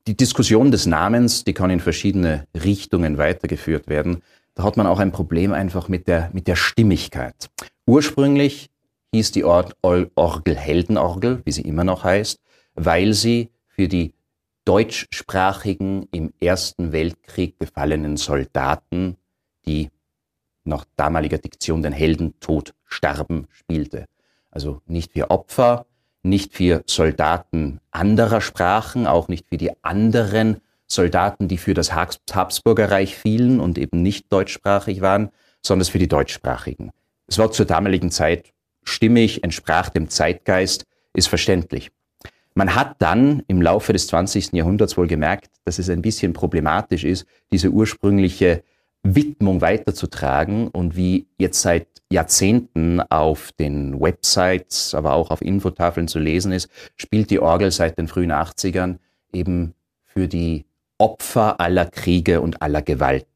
Die 0.06 0.16
Diskussion 0.16 0.70
des 0.70 0.84
Namens, 0.86 1.44
die 1.44 1.54
kann 1.54 1.70
in 1.70 1.80
verschiedene 1.80 2.46
Richtungen 2.54 3.16
weitergeführt 3.16 3.88
werden. 3.88 4.22
Da 4.54 4.62
hat 4.62 4.76
man 4.76 4.86
auch 4.86 4.98
ein 4.98 5.12
Problem 5.12 5.52
einfach 5.52 5.88
mit 5.88 6.06
der, 6.08 6.30
mit 6.32 6.46
der 6.46 6.56
Stimmigkeit. 6.56 7.50
Ursprünglich 7.86 8.70
hieß 9.12 9.32
die 9.32 9.44
Orgel 9.44 10.56
Heldenorgel, 10.56 11.42
wie 11.44 11.52
sie 11.52 11.62
immer 11.62 11.84
noch 11.84 12.02
heißt, 12.02 12.40
weil 12.74 13.12
sie 13.12 13.50
für 13.66 13.88
die 13.88 14.14
deutschsprachigen 14.64 16.08
im 16.10 16.32
Ersten 16.40 16.92
Weltkrieg 16.92 17.58
gefallenen 17.58 18.16
Soldaten, 18.16 19.16
die 19.66 19.90
nach 20.64 20.86
damaliger 20.96 21.36
Diktion 21.36 21.82
den 21.82 21.92
Heldentod 21.92 22.74
sterben, 22.86 23.48
spielte. 23.50 24.06
Also 24.50 24.80
nicht 24.86 25.12
für 25.12 25.30
Opfer, 25.30 25.84
nicht 26.22 26.54
für 26.54 26.82
Soldaten 26.86 27.80
anderer 27.90 28.40
Sprachen, 28.40 29.06
auch 29.06 29.28
nicht 29.28 29.46
für 29.48 29.58
die 29.58 29.72
anderen 29.82 30.62
Soldaten, 30.86 31.48
die 31.48 31.58
für 31.58 31.74
das 31.74 31.92
Habsburgerreich 31.92 33.14
fielen 33.14 33.60
und 33.60 33.76
eben 33.76 34.00
nicht 34.00 34.32
deutschsprachig 34.32 35.02
waren, 35.02 35.30
sondern 35.60 35.86
für 35.86 35.98
die 35.98 36.08
deutschsprachigen. 36.08 36.92
Es 37.26 37.38
war 37.38 37.50
zur 37.50 37.66
damaligen 37.66 38.10
Zeit 38.10 38.52
stimmig, 38.84 39.42
entsprach 39.42 39.88
dem 39.88 40.08
Zeitgeist, 40.08 40.84
ist 41.14 41.28
verständlich. 41.28 41.90
Man 42.54 42.74
hat 42.74 42.96
dann 43.00 43.42
im 43.48 43.60
Laufe 43.60 43.92
des 43.92 44.06
20. 44.06 44.52
Jahrhunderts 44.52 44.96
wohl 44.96 45.08
gemerkt, 45.08 45.50
dass 45.64 45.78
es 45.78 45.90
ein 45.90 46.02
bisschen 46.02 46.32
problematisch 46.32 47.04
ist, 47.04 47.26
diese 47.50 47.70
ursprüngliche 47.70 48.62
Widmung 49.02 49.60
weiterzutragen 49.60 50.68
und 50.68 50.96
wie 50.96 51.26
jetzt 51.36 51.62
seit 51.62 51.88
Jahrzehnten 52.10 53.00
auf 53.00 53.50
den 53.52 54.00
Websites, 54.00 54.94
aber 54.94 55.14
auch 55.14 55.30
auf 55.30 55.42
Infotafeln 55.42 56.06
zu 56.06 56.18
lesen 56.18 56.52
ist, 56.52 56.68
spielt 56.96 57.30
die 57.30 57.40
Orgel 57.40 57.70
seit 57.70 57.98
den 57.98 58.08
frühen 58.08 58.32
80ern 58.32 58.98
eben 59.32 59.74
für 60.04 60.28
die 60.28 60.64
Opfer 60.96 61.60
aller 61.60 61.86
Kriege 61.86 62.40
und 62.40 62.62
aller 62.62 62.82
Gewalt. 62.82 63.26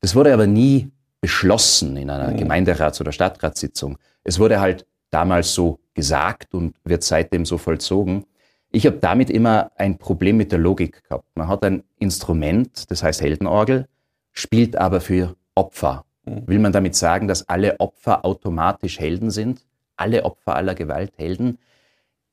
Das 0.00 0.14
wurde 0.14 0.34
aber 0.34 0.46
nie 0.46 0.90
beschlossen 1.24 1.96
in 1.96 2.10
einer 2.10 2.36
Gemeinderats- 2.36 3.00
oder 3.00 3.10
Stadtratssitzung. 3.10 3.96
Es 4.24 4.38
wurde 4.38 4.60
halt 4.60 4.84
damals 5.08 5.54
so 5.54 5.78
gesagt 5.94 6.52
und 6.52 6.76
wird 6.84 7.02
seitdem 7.02 7.46
so 7.46 7.56
vollzogen. 7.56 8.26
Ich 8.70 8.84
habe 8.84 8.98
damit 8.98 9.30
immer 9.30 9.70
ein 9.76 9.96
Problem 9.96 10.36
mit 10.36 10.52
der 10.52 10.58
Logik 10.58 11.02
gehabt. 11.02 11.24
Man 11.34 11.48
hat 11.48 11.64
ein 11.64 11.82
Instrument, 11.98 12.90
das 12.90 13.02
heißt 13.02 13.22
Heldenorgel, 13.22 13.88
spielt 14.32 14.76
aber 14.76 15.00
für 15.00 15.34
Opfer. 15.54 16.04
Mhm. 16.26 16.46
Will 16.46 16.58
man 16.58 16.72
damit 16.72 16.94
sagen, 16.94 17.26
dass 17.26 17.48
alle 17.48 17.80
Opfer 17.80 18.22
automatisch 18.26 19.00
Helden 19.00 19.30
sind? 19.30 19.62
Alle 19.96 20.26
Opfer 20.26 20.56
aller 20.56 20.74
Gewalt 20.74 21.14
Helden? 21.16 21.56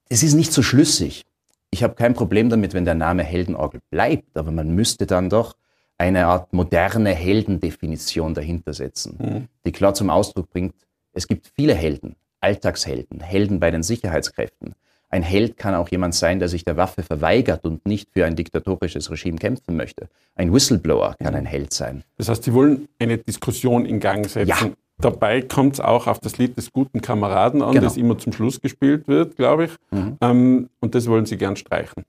Es 0.09 0.21
ist 0.21 0.33
nicht 0.33 0.51
so 0.51 0.61
schlüssig. 0.61 1.23
Ich 1.69 1.81
habe 1.81 1.93
kein 1.93 2.13
Problem 2.13 2.49
damit, 2.49 2.73
wenn 2.73 2.83
der 2.83 2.95
Name 2.95 3.23
Heldenorgel 3.23 3.79
bleibt, 3.89 4.35
aber 4.35 4.51
man 4.51 4.75
müsste 4.75 5.05
dann 5.07 5.29
doch 5.29 5.55
eine 6.01 6.25
Art 6.25 6.51
moderne 6.51 7.13
Heldendefinition 7.13 8.33
dahinter 8.33 8.73
setzen, 8.73 9.17
mhm. 9.19 9.47
die 9.65 9.71
klar 9.71 9.93
zum 9.93 10.09
Ausdruck 10.09 10.49
bringt, 10.49 10.73
es 11.13 11.27
gibt 11.27 11.51
viele 11.55 11.75
Helden, 11.75 12.15
Alltagshelden, 12.39 13.19
Helden 13.19 13.59
bei 13.59 13.69
den 13.69 13.83
Sicherheitskräften, 13.83 14.73
ein 15.11 15.23
Held 15.23 15.57
kann 15.57 15.75
auch 15.75 15.89
jemand 15.89 16.15
sein, 16.15 16.39
der 16.39 16.47
sich 16.47 16.63
der 16.63 16.77
Waffe 16.77 17.03
verweigert 17.03 17.65
und 17.65 17.85
nicht 17.85 18.09
für 18.13 18.25
ein 18.25 18.37
diktatorisches 18.37 19.11
Regime 19.11 19.37
kämpfen 19.37 19.75
möchte. 19.75 20.07
Ein 20.35 20.53
Whistleblower 20.53 21.15
kann 21.21 21.35
ein 21.35 21.45
Held 21.45 21.73
sein. 21.73 22.03
Das 22.17 22.29
heißt, 22.29 22.43
Sie 22.45 22.53
wollen 22.53 22.87
eine 22.97 23.17
Diskussion 23.17 23.85
in 23.85 23.99
Gang 23.99 24.27
setzen. 24.27 24.47
Ja. 24.47 24.57
Dabei 24.99 25.41
kommt 25.41 25.73
es 25.73 25.79
auch 25.81 26.07
auf 26.07 26.19
das 26.19 26.37
Lied 26.37 26.55
des 26.55 26.71
guten 26.71 27.01
Kameraden 27.01 27.61
an, 27.61 27.73
genau. 27.73 27.83
das 27.83 27.97
immer 27.97 28.17
zum 28.17 28.31
Schluss 28.31 28.61
gespielt 28.61 29.07
wird, 29.07 29.35
glaube 29.35 29.65
ich. 29.65 29.71
Mhm. 29.91 30.17
Ähm, 30.21 30.69
und 30.79 30.95
das 30.95 31.07
wollen 31.07 31.25
Sie 31.25 31.37
gern 31.37 31.57
streichen. 31.57 32.03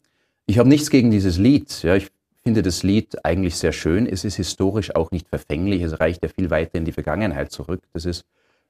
Ich 0.46 0.58
habe 0.58 0.68
nichts 0.68 0.88
gegen 0.88 1.10
dieses 1.10 1.38
Lied. 1.38 1.82
Ja, 1.82 1.96
ich 1.96 2.08
finde 2.42 2.62
das 2.62 2.82
Lied 2.82 3.24
eigentlich 3.24 3.56
sehr 3.56 3.72
schön. 3.72 4.06
Es 4.06 4.24
ist 4.24 4.36
historisch 4.36 4.94
auch 4.94 5.10
nicht 5.10 5.28
verfänglich. 5.28 5.82
Es 5.82 6.00
reicht 6.00 6.22
ja 6.22 6.28
viel 6.28 6.50
weiter 6.50 6.76
in 6.76 6.84
die 6.84 6.92
Vergangenheit 6.92 7.52
zurück. 7.52 7.82
Das 7.92 8.04
ist 8.04 8.24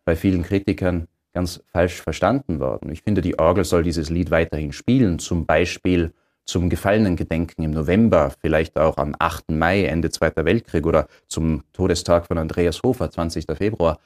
bei 0.05 0.17
vielen 0.17 0.43
Kritikern 0.43 1.09
ganz 1.33 1.63
falsch 1.67 2.03
verstanden 2.03 2.61
worden. 2.61 2.91
Ich 2.91 3.03
finde, 3.03 3.23
die 3.23 3.39
Orgel 3.39 3.65
soll 3.65 3.83
dieses 3.83 4.11
Lied 4.11 4.31
weiterhin 4.31 4.73
spielen, 4.73 5.19
zum 5.19 5.47
Beispiel 5.47 6.13
zum 6.45 6.69
gefallenen 6.69 7.17
Gedenken 7.17 7.63
im 7.63 7.71
November, 7.71 8.33
vielleicht 8.41 8.77
auch 8.77 8.97
am 8.99 9.15
8. 9.19 9.51
Mai, 9.53 9.85
Ende 9.85 10.11
Zweiter 10.11 10.45
Weltkrieg 10.45 10.87
oder 10.87 11.07
zum 11.29 11.63
Todestag 11.73 12.27
von 12.27 12.37
Andreas 12.37 12.83
Hofer, 12.83 13.11
20. 13.11 13.47
Februar. 13.57 13.99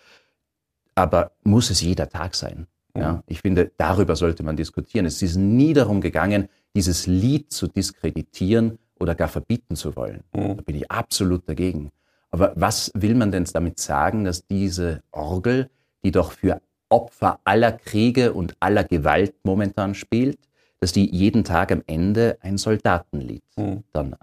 Aber 0.94 1.32
muss 1.42 1.70
es 1.70 1.80
jeder 1.80 2.08
Tag 2.08 2.35
sein? 2.35 2.66
Ja, 2.94 3.23
ich 3.26 3.42
finde, 3.42 3.73
darüber 3.76 4.16
sollte 4.16 4.42
man 4.42 4.56
diskutieren. 4.56 5.04
Es 5.04 5.20
ist 5.20 5.37
nie 5.37 5.75
darum 5.75 6.00
gegangen, 6.00 6.49
dieses 6.75 7.06
Lied 7.06 7.52
zu 7.52 7.66
diskreditieren 7.68 8.78
oder 8.99 9.15
gar 9.15 9.29
verbieten 9.29 9.76
zu 9.76 9.97
wollen. 9.97 10.23
Da 10.33 10.62
bin 10.62 10.76
ich 10.76 10.91
absolut 10.91 11.49
dagegen. 11.49 11.91
Aber 12.31 12.53
was 12.57 12.91
will 12.95 13.15
man 13.15 13.31
denn 13.31 13.45
damit 13.53 13.79
sagen, 13.79 14.25
dass 14.25 14.47
diese 14.47 15.03
Orgel, 15.11 15.71
die 16.05 16.11
doch 16.11 16.33
für 16.33 16.61
Opfer 16.88 17.41
aller 17.45 17.73
Kriege 17.73 18.33
und 18.33 18.57
aller 18.61 18.85
Gewalt 18.85 19.35
momentan 19.43 19.95
spielt, 19.95 20.38
dass 20.81 20.93
die 20.93 21.11
jeden 21.15 21.45
Tag 21.45 21.73
am 21.73 21.83
Ende 21.87 22.38
ein 22.41 22.59
Soldatenlied 22.59 23.43
mhm. 23.57 23.85
dann 23.93 24.15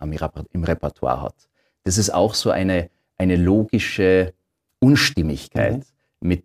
im 0.52 0.64
Repertoire 0.64 1.22
hat. 1.22 1.36
Das 1.84 1.98
ist 1.98 2.14
auch 2.14 2.36
so 2.36 2.52
eine, 2.52 2.90
eine 3.18 3.36
logische 3.36 4.34
Unstimmigkeit, 4.80 5.78
mhm. 5.78 6.28
mit 6.28 6.44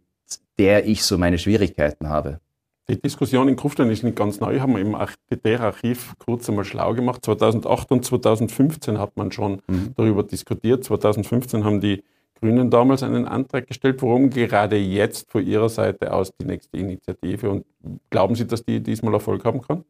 der 0.59 0.87
ich 0.87 1.05
so 1.05 1.19
meine 1.19 1.39
Schwierigkeiten 1.39 2.09
habe. 2.09 2.41
Die 2.91 3.01
Diskussion 3.01 3.49
in 3.49 3.57
Kufstein 3.57 3.91
ist 3.91 4.03
nicht 4.03 4.17
ganz 4.17 4.41
neu, 4.41 4.61
haben 4.61 4.73
wir 4.73 4.81
im 4.81 4.95
Architekt-Archiv 4.95 6.15
kurz 6.19 6.49
einmal 6.49 6.65
schlau 6.65 6.95
gemacht. 6.95 7.23
2008 7.23 7.93
und 7.93 8.05
2015 8.05 8.99
hat 8.99 9.15
man 9.17 9.31
schon 9.31 9.61
mhm. 9.67 9.93
darüber 9.95 10.23
diskutiert. 10.23 10.85
2015 10.85 11.65
haben 11.65 11.83
die 11.83 12.03
Grünen 12.41 12.71
damals 12.71 13.03
einen 13.03 13.27
Antrag 13.27 13.67
gestellt. 13.67 14.01
Warum 14.01 14.31
gerade 14.31 14.77
jetzt 14.77 15.31
von 15.31 15.47
Ihrer 15.47 15.69
Seite 15.69 16.15
aus 16.15 16.33
die 16.41 16.47
nächste 16.47 16.79
Initiative? 16.79 17.51
Und 17.51 17.67
glauben 18.09 18.35
Sie, 18.35 18.47
dass 18.47 18.65
die 18.65 18.81
diesmal 18.81 19.13
Erfolg 19.13 19.45
haben 19.45 19.61
kann? 19.61 19.85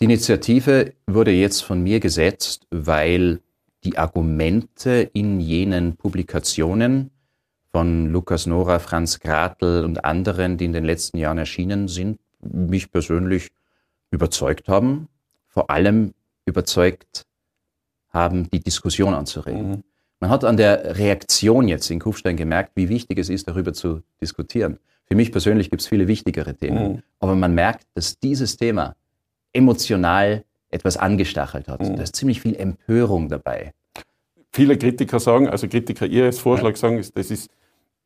Die 0.00 0.04
Initiative 0.04 0.92
wurde 1.06 1.30
jetzt 1.30 1.62
von 1.62 1.82
mir 1.82 2.00
gesetzt, 2.00 2.66
weil 2.70 3.40
die 3.84 3.96
Argumente 3.96 5.08
in 5.14 5.40
jenen 5.40 5.96
Publikationen 5.96 7.12
von 7.72 8.10
Lukas 8.10 8.46
Nora, 8.46 8.78
Franz 8.78 9.20
Gratl 9.20 9.84
und 9.84 10.04
anderen, 10.04 10.58
die 10.58 10.66
in 10.66 10.72
den 10.74 10.84
letzten 10.84 11.16
Jahren 11.16 11.38
erschienen 11.38 11.88
sind, 11.88 12.18
mich 12.40 12.90
persönlich 12.90 13.50
überzeugt 14.10 14.68
haben. 14.68 15.08
Vor 15.48 15.70
allem 15.70 16.14
überzeugt 16.44 17.26
haben, 18.10 18.48
die 18.50 18.60
Diskussion 18.60 19.14
anzuregen. 19.14 19.70
Mhm. 19.70 19.84
Man 20.20 20.30
hat 20.30 20.44
an 20.44 20.56
der 20.56 20.96
Reaktion 20.96 21.68
jetzt 21.68 21.90
in 21.90 21.98
Kufstein 21.98 22.36
gemerkt, 22.36 22.72
wie 22.74 22.88
wichtig 22.88 23.18
es 23.18 23.28
ist, 23.28 23.48
darüber 23.48 23.72
zu 23.72 24.02
diskutieren. 24.20 24.78
Für 25.06 25.14
mich 25.14 25.30
persönlich 25.30 25.70
gibt 25.70 25.82
es 25.82 25.88
viele 25.88 26.08
wichtigere 26.08 26.54
Themen. 26.54 26.92
Mhm. 26.92 27.02
Aber 27.20 27.34
man 27.34 27.54
merkt, 27.54 27.86
dass 27.94 28.18
dieses 28.18 28.56
Thema 28.56 28.96
emotional 29.52 30.44
etwas 30.70 30.96
angestachelt 30.96 31.68
hat. 31.68 31.80
Mhm. 31.80 31.96
Da 31.96 32.02
ist 32.02 32.16
ziemlich 32.16 32.40
viel 32.40 32.56
Empörung 32.56 33.28
dabei. 33.28 33.72
viele 34.52 34.78
Kritiker 34.78 35.20
sagen, 35.20 35.48
also 35.48 35.68
Kritiker 35.68 36.06
ihres 36.06 36.38
Vorschlags 36.38 36.80
sagen, 36.80 37.04
das 37.14 37.30
ist 37.30 37.50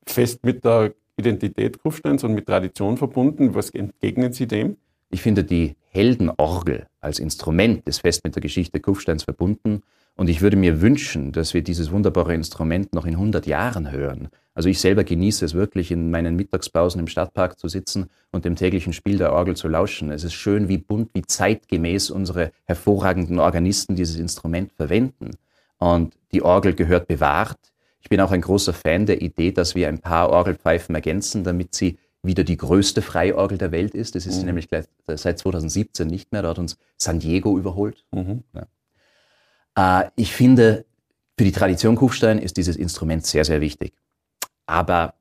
fest 0.04 0.44
mit 0.44 0.64
der 0.64 0.92
Identität 1.20 1.78
Kufsteins 1.82 2.24
und 2.24 2.34
mit 2.34 2.46
Tradition 2.46 2.96
verbunden. 2.96 3.54
Was 3.54 3.70
entgegnen 3.70 4.32
Sie 4.32 4.46
dem? 4.46 4.76
Ich 5.10 5.22
finde 5.22 5.44
die 5.44 5.76
Heldenorgel 5.92 6.86
als 7.00 7.18
Instrument 7.18 7.86
ist 7.88 8.00
fest 8.00 8.22
mit 8.24 8.34
der 8.34 8.42
Geschichte 8.42 8.80
Kufsteins 8.80 9.24
verbunden. 9.24 9.82
Und 10.16 10.28
ich 10.28 10.42
würde 10.42 10.56
mir 10.56 10.82
wünschen, 10.82 11.32
dass 11.32 11.54
wir 11.54 11.62
dieses 11.62 11.90
wunderbare 11.90 12.34
Instrument 12.34 12.94
noch 12.94 13.06
in 13.06 13.14
100 13.14 13.46
Jahren 13.46 13.90
hören. 13.90 14.28
Also 14.54 14.68
ich 14.68 14.78
selber 14.78 15.02
genieße 15.02 15.44
es 15.44 15.54
wirklich, 15.54 15.90
in 15.90 16.10
meinen 16.10 16.36
Mittagspausen 16.36 17.00
im 17.00 17.06
Stadtpark 17.06 17.58
zu 17.58 17.68
sitzen 17.68 18.10
und 18.30 18.44
dem 18.44 18.56
täglichen 18.56 18.92
Spiel 18.92 19.16
der 19.16 19.32
Orgel 19.32 19.56
zu 19.56 19.68
lauschen. 19.68 20.10
Es 20.10 20.22
ist 20.22 20.34
schön, 20.34 20.68
wie 20.68 20.78
bunt, 20.78 21.10
wie 21.14 21.22
zeitgemäß 21.22 22.10
unsere 22.10 22.52
hervorragenden 22.64 23.38
Organisten 23.38 23.96
dieses 23.96 24.16
Instrument 24.16 24.72
verwenden. 24.72 25.30
Und 25.78 26.14
die 26.32 26.42
Orgel 26.42 26.74
gehört 26.74 27.08
bewahrt. 27.08 27.58
Ich 28.00 28.08
bin 28.08 28.20
auch 28.20 28.30
ein 28.30 28.40
großer 28.40 28.72
Fan 28.72 29.06
der 29.06 29.22
Idee, 29.22 29.52
dass 29.52 29.74
wir 29.74 29.88
ein 29.88 29.98
paar 29.98 30.30
Orgelpfeifen 30.30 30.94
ergänzen, 30.94 31.44
damit 31.44 31.74
sie 31.74 31.98
wieder 32.22 32.44
die 32.44 32.56
größte 32.56 33.02
Freiorgel 33.02 33.58
der 33.58 33.72
Welt 33.72 33.94
ist. 33.94 34.14
Das 34.14 34.26
ist 34.26 34.40
mhm. 34.40 34.46
nämlich 34.46 34.68
seit 35.06 35.38
2017 35.38 36.06
nicht 36.06 36.32
mehr. 36.32 36.42
Da 36.42 36.50
hat 36.50 36.58
uns 36.58 36.76
San 36.96 37.18
Diego 37.18 37.58
überholt. 37.58 38.04
Mhm. 38.12 38.42
Ja. 38.52 40.02
Äh, 40.04 40.10
ich 40.16 40.34
finde, 40.34 40.84
für 41.38 41.44
die 41.44 41.52
Tradition 41.52 41.96
Kufstein 41.96 42.38
ist 42.38 42.56
dieses 42.56 42.76
Instrument 42.76 43.26
sehr, 43.26 43.44
sehr 43.44 43.60
wichtig. 43.60 43.94
Aber 44.66 45.14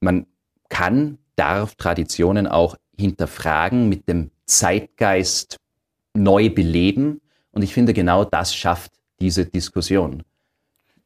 man 0.00 0.26
kann, 0.68 1.18
darf 1.36 1.74
Traditionen 1.74 2.46
auch 2.46 2.76
hinterfragen, 2.98 3.88
mit 3.88 4.08
dem 4.08 4.30
Zeitgeist 4.46 5.58
neu 6.14 6.48
beleben. 6.48 7.20
Und 7.50 7.62
ich 7.62 7.74
finde, 7.74 7.92
genau 7.92 8.24
das 8.24 8.54
schafft 8.54 8.92
diese 9.20 9.44
Diskussion. 9.44 10.22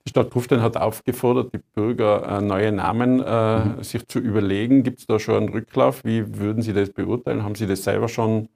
Die 0.07 0.11
Stadt 0.11 0.30
Kufstein 0.30 0.62
hat 0.62 0.76
aufgefordert, 0.76 1.52
die 1.52 1.61
Bürger 1.75 2.26
äh, 2.26 2.40
neue 2.40 2.73
Namen 2.73 3.23
äh, 3.23 3.59
mhm. 3.59 3.83
sich 3.83 4.07
zu 4.09 4.19
überlegen. 4.19 4.83
Gibt 4.83 5.00
es 5.00 5.07
da 5.07 5.19
schon 5.19 5.37
einen 5.37 5.49
Rücklauf? 5.50 6.04
Wie 6.04 6.38
würden 6.38 6.62
Sie 6.62 6.73
das 6.73 6.90
beurteilen? 6.90 7.42
Haben 7.42 7.54
Sie 7.54 7.66
das 7.66 7.85
selber 7.85 8.09
schon 8.09 8.49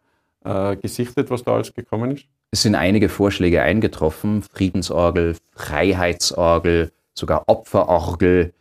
äh, 0.45 0.77
gesichtet, 0.77 1.31
was 1.31 1.45
da 1.45 1.55
alles 1.55 1.75
gekommen 1.75 2.13
ist? 2.13 2.25
Es 2.51 2.63
sind 2.63 2.75
einige 2.75 3.09
Vorschläge 3.09 3.63
eingetroffen. 3.63 4.43
Friedensorgel, 4.43 5.37
Freiheitsorgel, 5.53 6.93
sogar 7.13 7.45
Opferorgel. 7.47 8.55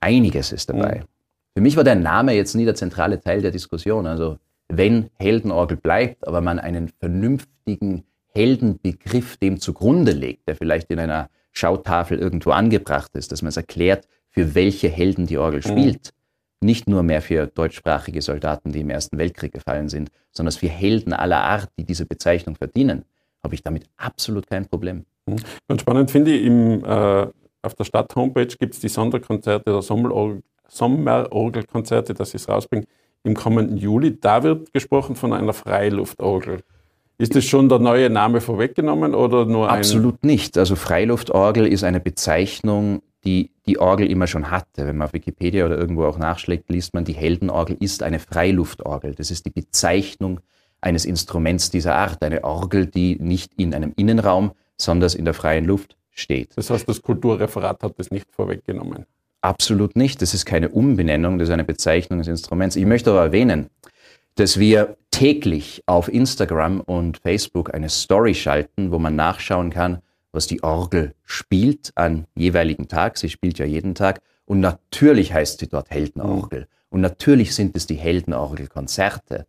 Einiges 0.00 0.52
ist 0.52 0.70
dabei. 0.70 1.00
Mhm. 1.00 1.08
Für 1.54 1.60
mich 1.60 1.76
war 1.76 1.84
der 1.84 1.96
Name 1.96 2.32
jetzt 2.32 2.54
nie 2.54 2.64
der 2.64 2.76
zentrale 2.76 3.20
Teil 3.20 3.42
der 3.42 3.50
Diskussion. 3.50 4.06
Also 4.06 4.38
wenn 4.68 5.10
Heldenorgel 5.18 5.76
bleibt, 5.76 6.26
aber 6.26 6.40
man 6.40 6.58
einen 6.58 6.88
vernünftigen 6.88 8.04
Heldenbegriff 8.32 9.36
dem 9.36 9.60
zugrunde 9.60 10.12
legt, 10.12 10.48
der 10.48 10.56
vielleicht 10.56 10.90
in 10.90 11.00
einer 11.00 11.28
Schautafel 11.52 12.18
irgendwo 12.18 12.50
angebracht 12.50 13.10
ist, 13.14 13.32
dass 13.32 13.42
man 13.42 13.48
es 13.48 13.56
erklärt, 13.56 14.06
für 14.30 14.54
welche 14.54 14.88
Helden 14.88 15.26
die 15.26 15.38
Orgel 15.38 15.60
mhm. 15.64 15.70
spielt. 15.70 16.10
Nicht 16.62 16.88
nur 16.88 17.02
mehr 17.02 17.22
für 17.22 17.46
deutschsprachige 17.46 18.20
Soldaten, 18.20 18.72
die 18.72 18.80
im 18.80 18.90
Ersten 18.90 19.18
Weltkrieg 19.18 19.52
gefallen 19.52 19.88
sind, 19.88 20.10
sondern 20.30 20.52
für 20.52 20.68
Helden 20.68 21.12
aller 21.12 21.42
Art, 21.42 21.70
die 21.78 21.84
diese 21.84 22.04
Bezeichnung 22.06 22.54
verdienen, 22.54 23.04
habe 23.42 23.54
ich 23.54 23.62
damit 23.62 23.84
absolut 23.96 24.46
kein 24.46 24.66
Problem. 24.66 25.06
Mhm. 25.26 25.36
Ganz 25.68 25.80
spannend 25.80 26.10
finde 26.10 26.32
ich, 26.32 26.44
im, 26.44 26.84
äh, 26.84 27.26
auf 27.62 27.74
der 27.74 27.84
Stadt-Homepage 27.84 28.46
gibt 28.46 28.74
es 28.74 28.80
die 28.80 28.88
Sonderkonzerte 28.88 29.70
der 29.70 29.82
Sommerorgelkonzerte, 30.68 32.14
dass 32.14 32.30
sie 32.30 32.36
es 32.36 32.48
rausbringen, 32.48 32.86
im 33.22 33.34
kommenden 33.34 33.76
Juli. 33.76 34.18
Da 34.18 34.42
wird 34.42 34.72
gesprochen 34.72 35.16
von 35.16 35.32
einer 35.32 35.52
Freiluftorgel. 35.52 36.62
Ist 37.20 37.36
das 37.36 37.44
schon 37.44 37.68
der 37.68 37.80
neue 37.80 38.08
Name 38.08 38.40
vorweggenommen 38.40 39.14
oder 39.14 39.44
nur 39.44 39.70
ein? 39.70 39.76
Absolut 39.76 40.24
nicht. 40.24 40.56
Also 40.56 40.74
Freiluftorgel 40.74 41.66
ist 41.66 41.84
eine 41.84 42.00
Bezeichnung, 42.00 43.02
die 43.24 43.50
die 43.66 43.78
Orgel 43.78 44.10
immer 44.10 44.26
schon 44.26 44.50
hatte. 44.50 44.86
Wenn 44.86 44.96
man 44.96 45.08
auf 45.08 45.12
Wikipedia 45.12 45.66
oder 45.66 45.76
irgendwo 45.76 46.04
auch 46.04 46.16
nachschlägt, 46.16 46.70
liest 46.70 46.94
man, 46.94 47.04
die 47.04 47.12
Heldenorgel 47.12 47.76
ist 47.78 48.02
eine 48.02 48.20
Freiluftorgel. 48.20 49.14
Das 49.14 49.30
ist 49.30 49.44
die 49.44 49.50
Bezeichnung 49.50 50.40
eines 50.80 51.04
Instruments 51.04 51.70
dieser 51.70 51.94
Art. 51.94 52.24
Eine 52.24 52.42
Orgel, 52.42 52.86
die 52.86 53.16
nicht 53.20 53.52
in 53.58 53.74
einem 53.74 53.92
Innenraum, 53.96 54.52
sondern 54.78 55.12
in 55.12 55.26
der 55.26 55.34
freien 55.34 55.66
Luft 55.66 55.98
steht. 56.12 56.56
Das 56.56 56.70
heißt, 56.70 56.88
das 56.88 57.02
Kulturreferat 57.02 57.82
hat 57.82 57.98
das 57.98 58.10
nicht 58.10 58.32
vorweggenommen? 58.32 59.04
Absolut 59.42 59.94
nicht. 59.94 60.22
Das 60.22 60.32
ist 60.32 60.46
keine 60.46 60.70
Umbenennung, 60.70 61.38
das 61.38 61.48
ist 61.48 61.52
eine 61.52 61.64
Bezeichnung 61.64 62.20
des 62.20 62.28
Instruments. 62.28 62.76
Ich 62.76 62.86
möchte 62.86 63.10
aber 63.10 63.24
erwähnen, 63.24 63.68
dass 64.34 64.58
wir 64.58 64.96
täglich 65.10 65.82
auf 65.86 66.08
Instagram 66.08 66.80
und 66.80 67.18
Facebook 67.18 67.74
eine 67.74 67.88
Story 67.88 68.34
schalten, 68.34 68.90
wo 68.92 68.98
man 68.98 69.16
nachschauen 69.16 69.70
kann, 69.70 69.98
was 70.32 70.46
die 70.46 70.62
Orgel 70.62 71.14
spielt 71.24 71.92
an 71.96 72.26
jeweiligen 72.34 72.88
Tag. 72.88 73.18
Sie 73.18 73.28
spielt 73.28 73.58
ja 73.58 73.66
jeden 73.66 73.94
Tag. 73.94 74.22
Und 74.44 74.60
natürlich 74.60 75.32
heißt 75.32 75.60
sie 75.60 75.68
dort 75.68 75.90
Heldenorgel. 75.90 76.68
Und 76.88 77.00
natürlich 77.00 77.54
sind 77.54 77.76
es 77.76 77.86
die 77.86 77.96
Heldenorgelkonzerte. 77.96 79.46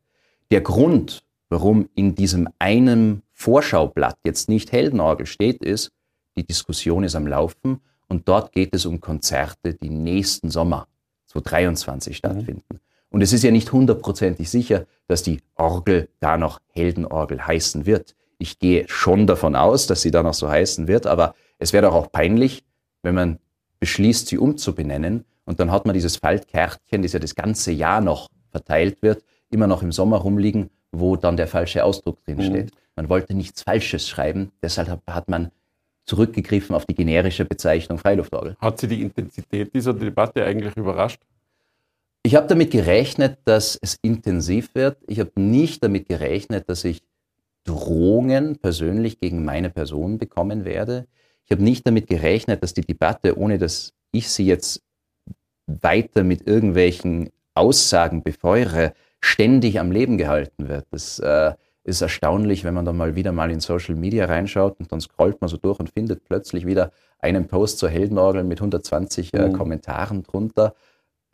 Der 0.51 0.61
Grund, 0.61 1.23
warum 1.49 1.89
in 1.95 2.15
diesem 2.15 2.49
einen 2.59 3.23
Vorschaublatt 3.31 4.17
jetzt 4.23 4.49
nicht 4.49 4.71
Heldenorgel 4.71 5.25
steht, 5.25 5.63
ist, 5.63 5.91
die 6.35 6.45
Diskussion 6.45 7.03
ist 7.03 7.15
am 7.15 7.27
Laufen 7.27 7.81
und 8.07 8.27
dort 8.27 8.51
geht 8.51 8.75
es 8.75 8.85
um 8.85 9.01
Konzerte, 9.01 9.73
die 9.73 9.89
nächsten 9.89 10.49
Sommer 10.49 10.87
2023 11.27 12.17
stattfinden. 12.17 12.63
Mhm. 12.69 12.90
Und 13.11 13.21
es 13.21 13.33
ist 13.33 13.43
ja 13.43 13.51
nicht 13.51 13.71
hundertprozentig 13.71 14.49
sicher, 14.49 14.85
dass 15.07 15.21
die 15.21 15.41
Orgel 15.55 16.09
da 16.19 16.37
noch 16.37 16.59
Heldenorgel 16.69 17.45
heißen 17.45 17.85
wird. 17.85 18.15
Ich 18.37 18.57
gehe 18.57 18.85
schon 18.87 19.27
davon 19.27 19.55
aus, 19.55 19.85
dass 19.85 20.01
sie 20.01 20.11
da 20.11 20.23
noch 20.23 20.33
so 20.33 20.49
heißen 20.49 20.87
wird, 20.87 21.05
aber 21.05 21.35
es 21.59 21.73
wäre 21.73 21.85
doch 21.85 21.93
auch 21.93 22.11
peinlich, 22.11 22.63
wenn 23.03 23.13
man 23.13 23.39
beschließt, 23.79 24.27
sie 24.27 24.37
umzubenennen 24.37 25.25
und 25.45 25.59
dann 25.59 25.71
hat 25.71 25.85
man 25.85 25.93
dieses 25.93 26.15
Faltkärtchen, 26.15 27.01
das 27.01 27.13
ja 27.13 27.19
das 27.19 27.35
ganze 27.35 27.71
Jahr 27.71 27.99
noch 28.01 28.29
verteilt 28.49 29.01
wird, 29.01 29.23
immer 29.49 29.67
noch 29.67 29.83
im 29.83 29.91
Sommer 29.91 30.17
rumliegen, 30.17 30.69
wo 30.91 31.17
dann 31.17 31.37
der 31.37 31.47
falsche 31.47 31.83
Ausdruck 31.83 32.23
drin 32.23 32.37
mhm. 32.37 32.43
steht. 32.43 32.65
Mhm. 32.71 32.77
Man 32.95 33.09
wollte 33.09 33.33
nichts 33.33 33.63
Falsches 33.63 34.07
schreiben, 34.07 34.51
deshalb 34.61 35.01
hat 35.07 35.29
man 35.29 35.51
zurückgegriffen 36.05 36.75
auf 36.75 36.85
die 36.85 36.95
generische 36.95 37.45
Bezeichnung 37.45 37.97
Freiluftorgel. 37.97 38.55
Hat 38.59 38.79
Sie 38.79 38.87
die 38.87 39.01
Intensität 39.01 39.73
dieser 39.73 39.93
Debatte 39.93 40.43
eigentlich 40.45 40.75
überrascht? 40.75 41.21
Ich 42.23 42.35
habe 42.35 42.47
damit 42.47 42.71
gerechnet, 42.71 43.39
dass 43.45 43.77
es 43.81 43.97
intensiv 44.01 44.75
wird. 44.75 44.97
Ich 45.07 45.19
habe 45.19 45.31
nicht 45.35 45.83
damit 45.83 46.07
gerechnet, 46.07 46.69
dass 46.69 46.83
ich 46.83 47.01
Drohungen 47.63 48.57
persönlich 48.57 49.19
gegen 49.19 49.43
meine 49.43 49.69
Person 49.69 50.17
bekommen 50.17 50.65
werde. 50.65 51.07
Ich 51.45 51.51
habe 51.51 51.63
nicht 51.63 51.85
damit 51.85 52.07
gerechnet, 52.07 52.61
dass 52.63 52.73
die 52.73 52.81
Debatte, 52.81 53.37
ohne 53.37 53.57
dass 53.57 53.93
ich 54.11 54.29
sie 54.29 54.45
jetzt 54.45 54.81
weiter 55.65 56.23
mit 56.23 56.47
irgendwelchen 56.47 57.29
Aussagen 57.55 58.23
befeuere, 58.23 58.93
ständig 59.19 59.79
am 59.79 59.91
Leben 59.91 60.17
gehalten 60.17 60.69
wird. 60.69 60.85
Das 60.91 61.19
äh, 61.19 61.53
ist 61.83 62.01
erstaunlich, 62.01 62.63
wenn 62.63 62.73
man 62.73 62.85
dann 62.85 62.97
mal 62.97 63.15
wieder 63.15 63.31
mal 63.31 63.51
in 63.51 63.59
Social 63.59 63.95
Media 63.95 64.25
reinschaut 64.25 64.79
und 64.79 64.91
dann 64.91 65.01
scrollt 65.01 65.41
man 65.41 65.49
so 65.49 65.57
durch 65.57 65.79
und 65.79 65.89
findet 65.89 66.23
plötzlich 66.25 66.65
wieder 66.65 66.91
einen 67.19 67.47
Post 67.47 67.79
zur 67.79 67.89
Heldenorgel 67.89 68.43
mit 68.43 68.59
120 68.59 69.33
äh, 69.33 69.47
mhm. 69.47 69.53
Kommentaren 69.53 70.23
drunter 70.23 70.75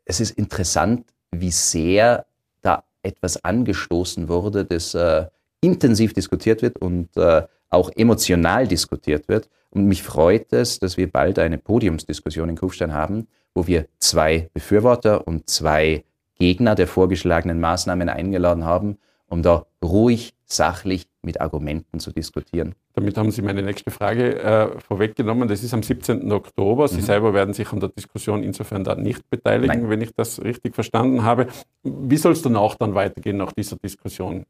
es 0.08 0.22
ist 0.22 0.32
interessant, 0.32 1.06
wie 1.32 1.52
sehr 1.52 2.26
da 2.62 2.84
etwas 3.04 3.44
angestoßen 3.44 4.30
wurde, 4.30 4.66
das 4.66 4.96
äh, 4.96 5.26
intensiv 5.62 6.14
diskutiert 6.14 6.62
wird 6.62 6.78
und 6.80 7.16
äh, 7.18 7.44
auch 7.70 7.92
emotional 7.96 8.68
diskutiert 8.68 9.28
wird. 9.28 9.50
Und 9.70 9.86
mich 9.86 10.02
freut 10.04 10.54
es, 10.54 10.80
dass 10.80 10.96
wir 10.96 11.12
bald 11.12 11.40
eine 11.40 11.58
Podiumsdiskussion 11.58 12.50
in 12.50 12.56
Kufstein 12.56 12.94
haben, 12.94 13.28
wo 13.54 13.68
wir 13.68 13.88
zwei 14.00 14.50
Befürworter 14.54 15.28
und 15.28 15.50
zwei 15.50 16.06
Gegner 16.40 16.76
der 16.76 16.88
vorgeschlagenen 16.88 17.60
Maßnahmen 17.60 18.08
eingeladen 18.08 18.64
haben, 18.64 18.98
um 19.28 19.44
da 19.44 19.66
ruhig, 19.84 20.34
sachlich 20.46 21.10
mit 21.22 21.42
Argumenten 21.42 22.00
zu 22.00 22.12
diskutieren. 22.12 22.76
Damit 22.98 23.16
haben 23.16 23.30
Sie 23.30 23.44
meine 23.44 23.62
nächste 23.62 23.92
Frage 23.92 24.42
äh, 24.42 24.80
vorweggenommen. 24.80 25.48
Das 25.48 25.64
ist 25.64 25.72
am 25.72 25.84
17. 25.84 26.32
Oktober. 26.32 26.88
Sie 26.88 26.98
mhm. 26.98 27.02
selber 27.02 27.32
werden 27.36 27.54
sich 27.54 27.72
an 27.72 27.80
der 27.80 27.90
Diskussion 27.90 28.42
insofern 28.42 28.84
da 28.84 28.96
nicht 28.96 29.30
beteiligen, 29.30 29.82
Nein. 29.82 29.90
wenn 29.92 30.02
ich 30.02 30.16
das 30.16 30.42
richtig 30.44 30.74
verstanden 30.74 31.22
habe. 31.22 31.46
Wie 31.84 32.18
soll 32.18 32.32
es 32.32 32.42
danach 32.42 32.74
dann 32.74 32.96
weitergehen 32.96 33.38
nach 33.38 33.52
dieser 33.52 33.76
Diskussion? 33.76 34.48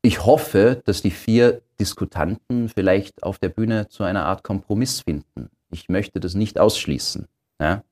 Ich 0.00 0.24
hoffe, 0.24 0.80
dass 0.86 1.02
die 1.02 1.10
vier 1.10 1.60
Diskutanten 1.78 2.70
vielleicht 2.70 3.22
auf 3.22 3.38
der 3.38 3.50
Bühne 3.50 3.88
zu 3.88 4.02
einer 4.02 4.24
Art 4.24 4.42
Kompromiss 4.42 5.02
finden. 5.02 5.50
Ich 5.70 5.90
möchte 5.90 6.20
das 6.20 6.34
nicht 6.34 6.58
ausschließen. 6.58 7.26
Ja? 7.60 7.82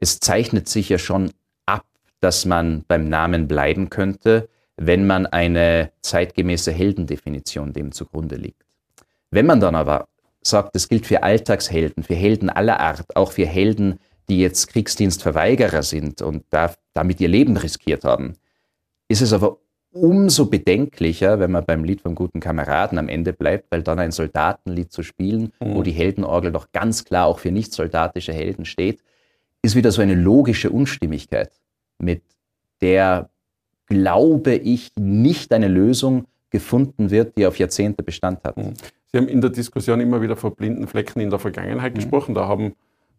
Es 0.00 0.18
zeichnet 0.18 0.68
sich 0.68 0.88
ja 0.88 0.98
schon 0.98 1.30
ab, 1.66 1.86
dass 2.18 2.44
man 2.44 2.84
beim 2.88 3.08
Namen 3.08 3.46
bleiben 3.46 3.90
könnte 3.90 4.48
wenn 4.76 5.06
man 5.06 5.26
eine 5.26 5.90
zeitgemäße 6.02 6.72
Heldendefinition 6.72 7.72
dem 7.72 7.92
zugrunde 7.92 8.36
liegt. 8.36 8.62
Wenn 9.30 9.46
man 9.46 9.60
dann 9.60 9.74
aber 9.74 10.08
sagt, 10.42 10.74
das 10.74 10.88
gilt 10.88 11.06
für 11.06 11.22
Alltagshelden, 11.22 12.04
für 12.04 12.14
Helden 12.14 12.50
aller 12.50 12.78
Art, 12.80 13.16
auch 13.16 13.32
für 13.32 13.46
Helden, 13.46 13.98
die 14.28 14.40
jetzt 14.40 14.68
Kriegsdienstverweigerer 14.68 15.82
sind 15.82 16.22
und 16.22 16.44
da, 16.50 16.74
damit 16.94 17.20
ihr 17.20 17.28
Leben 17.28 17.56
riskiert 17.56 18.04
haben, 18.04 18.34
ist 19.08 19.22
es 19.22 19.32
aber 19.32 19.58
umso 19.92 20.46
bedenklicher, 20.46 21.40
wenn 21.40 21.50
man 21.50 21.64
beim 21.64 21.84
Lied 21.84 22.02
vom 22.02 22.14
guten 22.14 22.40
Kameraden 22.40 22.98
am 22.98 23.08
Ende 23.08 23.32
bleibt, 23.32 23.70
weil 23.70 23.82
dann 23.82 23.98
ein 23.98 24.12
Soldatenlied 24.12 24.92
zu 24.92 25.02
spielen, 25.02 25.52
mhm. 25.60 25.74
wo 25.74 25.82
die 25.82 25.92
Heldenorgel 25.92 26.52
doch 26.52 26.70
ganz 26.72 27.04
klar 27.04 27.26
auch 27.26 27.38
für 27.38 27.50
nicht 27.50 27.72
soldatische 27.72 28.32
Helden 28.32 28.64
steht, 28.64 29.00
ist 29.62 29.74
wieder 29.74 29.90
so 29.90 30.02
eine 30.02 30.14
logische 30.14 30.70
Unstimmigkeit, 30.70 31.50
mit 31.98 32.22
der, 32.80 33.30
glaube 33.86 34.54
ich, 34.54 34.92
nicht 34.98 35.52
eine 35.52 35.68
Lösung 35.68 36.26
gefunden 36.50 37.10
wird, 37.10 37.36
die 37.36 37.46
auf 37.46 37.58
Jahrzehnte 37.58 38.02
Bestand 38.02 38.42
hat. 38.44 38.56
Mhm. 38.56 38.74
Sie 39.12 39.18
haben 39.18 39.28
in 39.28 39.40
der 39.40 39.50
Diskussion 39.50 40.00
immer 40.00 40.20
wieder 40.20 40.36
von 40.36 40.54
blinden 40.54 40.86
Flecken 40.86 41.20
in 41.20 41.30
der 41.30 41.38
Vergangenheit 41.38 41.92
mhm. 41.92 41.96
gesprochen. 41.96 42.34
Da 42.34 42.46
haben, 42.46 42.74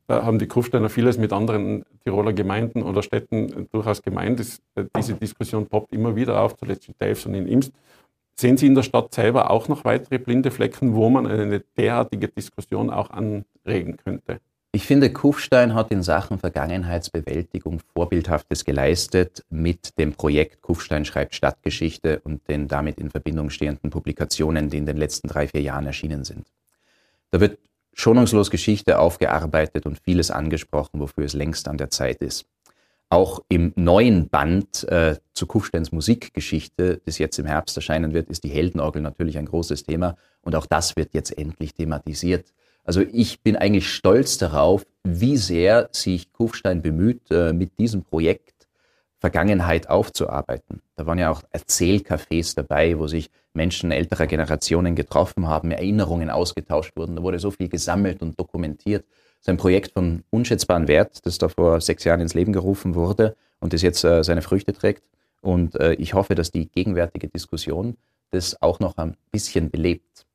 da 0.07 0.23
haben 0.23 0.39
die 0.39 0.47
Kufsteiner 0.47 0.89
vieles 0.89 1.17
mit 1.17 1.33
anderen 1.33 1.85
Tiroler 2.03 2.33
Gemeinden 2.33 2.83
oder 2.83 3.01
Städten 3.01 3.67
durchaus 3.71 4.01
gemeint. 4.01 4.39
Das, 4.39 4.61
diese 4.95 5.13
Diskussion 5.13 5.67
poppt 5.67 5.93
immer 5.93 6.15
wieder 6.15 6.41
auf, 6.41 6.55
zuletzt 6.55 6.87
in 6.87 6.95
Delfs 6.99 7.25
und 7.25 7.33
in 7.33 7.47
Imst. 7.47 7.73
Sehen 8.39 8.57
Sie 8.57 8.67
in 8.67 8.75
der 8.75 8.83
Stadt 8.83 9.13
selber 9.13 9.49
auch 9.49 9.67
noch 9.67 9.83
weitere 9.83 10.19
blinde 10.19 10.51
Flecken, 10.51 10.93
wo 10.93 11.09
man 11.09 11.25
eine 11.25 11.61
derartige 11.75 12.27
Diskussion 12.27 12.91
auch 12.91 13.09
anregen 13.09 13.97
könnte? 13.97 14.39
Ich 14.77 14.85
finde, 14.85 15.11
Kufstein 15.11 15.73
hat 15.73 15.89
in 15.89 16.03
Sachen 16.03 16.37
Vergangenheitsbewältigung 16.37 17.81
Vorbildhaftes 17.95 18.63
geleistet 18.63 19.43
mit 19.49 19.97
dem 19.97 20.13
Projekt 20.13 20.61
Kufstein 20.61 21.03
schreibt 21.03 21.33
Stadtgeschichte 21.33 22.19
und 22.19 22.47
den 22.47 22.67
damit 22.67 22.99
in 22.99 23.09
Verbindung 23.09 23.49
stehenden 23.49 23.89
Publikationen, 23.89 24.69
die 24.69 24.77
in 24.77 24.85
den 24.85 24.97
letzten 24.97 25.29
drei, 25.29 25.47
vier 25.47 25.61
Jahren 25.63 25.87
erschienen 25.87 26.25
sind. 26.25 26.45
Da 27.31 27.39
wird 27.39 27.57
schonungslos 27.93 28.51
Geschichte 28.51 28.99
aufgearbeitet 28.99 29.87
und 29.87 29.99
vieles 29.99 30.29
angesprochen, 30.29 30.99
wofür 30.99 31.25
es 31.25 31.33
längst 31.33 31.67
an 31.67 31.79
der 31.79 31.89
Zeit 31.89 32.21
ist. 32.21 32.45
Auch 33.09 33.41
im 33.49 33.73
neuen 33.75 34.29
Band 34.29 34.87
äh, 34.89 35.15
zu 35.33 35.47
Kufsteins 35.47 35.91
Musikgeschichte, 35.91 37.01
das 37.03 37.17
jetzt 37.17 37.39
im 37.39 37.47
Herbst 37.47 37.75
erscheinen 37.77 38.13
wird, 38.13 38.29
ist 38.29 38.43
die 38.43 38.49
Heldenorgel 38.49 39.01
natürlich 39.01 39.39
ein 39.39 39.47
großes 39.47 39.85
Thema 39.85 40.17
und 40.43 40.55
auch 40.55 40.67
das 40.67 40.95
wird 40.95 41.15
jetzt 41.15 41.35
endlich 41.35 41.73
thematisiert. 41.73 42.53
Also 42.87 43.01
ich 43.01 43.41
bin 43.41 43.57
eigentlich 43.57 43.89
stolz 43.89 44.37
darauf, 44.37 44.85
wie 45.03 45.35
sehr 45.35 45.89
sich 45.91 46.31
Kufstein 46.31 46.81
bemüht, 46.81 47.29
äh, 47.29 47.51
mit 47.51 47.77
diesem 47.77 48.03
Projekt 48.03 48.65
Vergangenheit 49.19 49.89
aufzuarbeiten. 49.89 50.81
Da 50.95 51.05
waren 51.05 51.19
ja 51.19 51.29
auch 51.29 51.43
Erzählcafés 51.51 52.55
dabei, 52.55 52.97
wo 52.97 53.07
sich 53.07 53.29
Menschen 53.53 53.91
älterer 53.91 54.25
Generationen 54.25 54.95
getroffen 54.95 55.47
haben, 55.47 55.71
Erinnerungen 55.71 56.29
ausgetauscht 56.29 56.95
wurden. 56.95 57.17
Da 57.17 57.23
wurde 57.23 57.39
so 57.39 57.51
viel 57.51 57.67
gesammelt 57.67 58.21
und 58.21 58.39
dokumentiert. 58.39 59.03
Das 59.03 59.41
ist 59.41 59.49
ein 59.49 59.57
Projekt 59.57 59.91
von 59.91 60.23
unschätzbarem 60.29 60.87
Wert, 60.87 61.25
das 61.25 61.37
da 61.39 61.49
vor 61.49 61.81
sechs 61.81 62.05
Jahren 62.05 62.21
ins 62.21 62.35
Leben 62.35 62.53
gerufen 62.53 62.95
wurde 62.95 63.35
und 63.59 63.73
das 63.73 63.81
jetzt 63.81 64.05
äh, 64.05 64.23
seine 64.23 64.41
Früchte 64.41 64.71
trägt. 64.71 65.03
Und 65.41 65.75
äh, 65.75 65.93
ich 65.95 66.13
hoffe, 66.13 66.35
dass 66.35 66.51
die 66.51 66.69
gegenwärtige 66.69 67.27
Diskussion 67.27 67.97
das 68.29 68.61
auch 68.61 68.79
noch 68.79 68.95
ein 68.97 69.17
bisschen 69.31 69.69
belebt. 69.69 70.26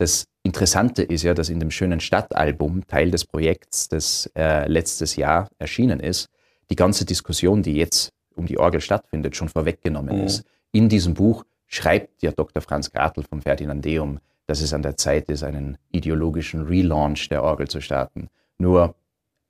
Das 0.00 0.24
Interessante 0.42 1.02
ist 1.02 1.24
ja, 1.24 1.34
dass 1.34 1.50
in 1.50 1.60
dem 1.60 1.70
schönen 1.70 2.00
Stadtalbum, 2.00 2.86
Teil 2.86 3.10
des 3.10 3.26
Projekts, 3.26 3.86
das 3.86 4.30
äh, 4.34 4.66
letztes 4.66 5.16
Jahr 5.16 5.50
erschienen 5.58 6.00
ist, 6.00 6.30
die 6.70 6.76
ganze 6.76 7.04
Diskussion, 7.04 7.62
die 7.62 7.74
jetzt 7.74 8.10
um 8.34 8.46
die 8.46 8.58
Orgel 8.58 8.80
stattfindet, 8.80 9.36
schon 9.36 9.50
vorweggenommen 9.50 10.16
mhm. 10.16 10.24
ist. 10.24 10.44
In 10.72 10.88
diesem 10.88 11.12
Buch 11.12 11.44
schreibt 11.66 12.22
ja 12.22 12.32
Dr. 12.32 12.62
Franz 12.62 12.90
Gartl 12.90 13.24
vom 13.24 13.42
Ferdinandeum, 13.42 14.20
dass 14.46 14.62
es 14.62 14.72
an 14.72 14.80
der 14.80 14.96
Zeit 14.96 15.28
ist, 15.28 15.42
einen 15.42 15.76
ideologischen 15.92 16.62
Relaunch 16.62 17.28
der 17.28 17.42
Orgel 17.42 17.68
zu 17.68 17.82
starten. 17.82 18.28
Nur 18.56 18.94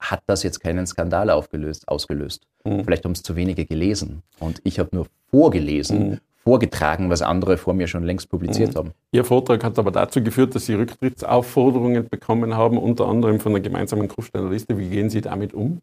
hat 0.01 0.25
das 0.27 0.43
jetzt 0.43 0.59
keinen 0.59 0.85
Skandal 0.85 1.31
aufgelöst, 1.31 1.87
ausgelöst. 1.87 2.49
Mhm. 2.65 2.83
Vielleicht 2.85 3.05
haben 3.05 3.13
es 3.13 3.23
zu 3.23 3.37
wenige 3.37 3.67
gelesen. 3.67 4.25
Und 4.41 4.61
ich 4.65 4.81
habe 4.81 4.97
nur 4.97 5.07
vorgelesen, 5.31 6.09
mhm 6.09 6.21
vorgetragen, 6.43 7.11
was 7.11 7.23
andere 7.23 7.59
vor 7.59 7.75
mir 7.75 7.87
schon 7.87 8.03
längst 8.03 8.29
publiziert 8.29 8.75
mhm. 8.75 8.79
haben. 8.79 8.91
Ihr 9.13 9.25
Vortrag 9.25 9.63
hat 9.63 9.79
aber 9.79 9.91
dazu 9.91 10.23
geführt, 10.23 10.55
dass 10.55 10.67
Sie 10.67 10.75
Rücktrittsaufforderungen 10.75 12.09
bekommen 12.09 12.57
haben, 12.57 12.79
unter 12.79 13.07
anderem 13.07 13.41
von 13.41 13.53
der 13.53 13.61
gemeinsamen 13.61 14.09
Kufsteiner 14.09 14.51
Liste. 14.51 14.79
Wie 14.79 14.89
gehen 14.89 15.11
Sie 15.11 15.21
damit 15.21 15.55
um? 15.55 15.81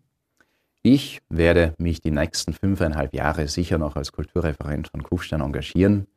Ich 0.82 1.22
werde 1.30 1.74
mich 1.78 2.02
die 2.02 2.12
nächsten 2.12 2.54
fünfeinhalb 2.54 3.13
Jahre 3.13 3.48
sicher 3.48 3.78
noch 3.78 3.96
als 3.96 4.12
Kulturreferent 4.12 4.88
von 4.88 5.04
Kufstein 5.04 5.41
engagieren. 5.41 6.08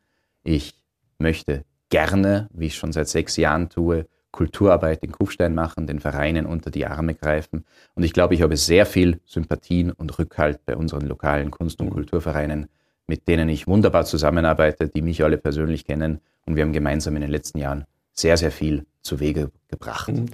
Ich 0.43 0.75
möchte 1.19 1.65
gerne, 1.91 2.49
wie 2.53 2.67
ich 2.67 2.77
schon 2.77 2.93
seit 2.93 3.09
sechs 3.09 3.37
Jahren 3.37 3.69
tue, 3.69 4.07
Kulturarbeit 4.31 5.03
in 5.03 5.13
Kufstein 5.13 5.55
machen, 5.55 5.87
den 5.87 5.99
Vereinen 5.99 6.47
unter 6.47 6.71
die 6.71 6.87
Arme 6.87 7.15
greifen. 7.15 7.65
Und 7.95 8.05
ich 8.05 8.13
glaube, 8.13 8.35
ich 8.35 8.43
habe 8.43 8.57
sehr 8.57 8.87
viel 8.87 9.21
Sympathien 9.27 9.91
und 9.91 10.19
Rückhalt 10.19 10.65
bei 10.65 10.77
unseren 10.77 11.07
lokalen 11.07 11.51
Kunst- 11.51 11.81
und 11.81 11.89
mhm. 11.89 11.95
Kulturvereinen 11.95 12.69
mit 13.11 13.27
denen 13.27 13.49
ich 13.49 13.67
wunderbar 13.67 14.05
zusammenarbeite, 14.05 14.87
die 14.87 15.03
mich 15.03 15.25
alle 15.25 15.37
persönlich 15.37 15.85
kennen. 15.85 16.21
Und 16.47 16.55
wir 16.55 16.63
haben 16.63 16.73
gemeinsam 16.73 17.17
in 17.17 17.23
den 17.23 17.31
letzten 17.33 17.59
Jahren 17.59 17.85
sehr, 18.13 18.37
sehr 18.37 18.53
viel 18.53 18.87
zu 19.03 19.19
Wege 19.19 19.51
gebracht. 19.67 20.13
Mhm. 20.13 20.27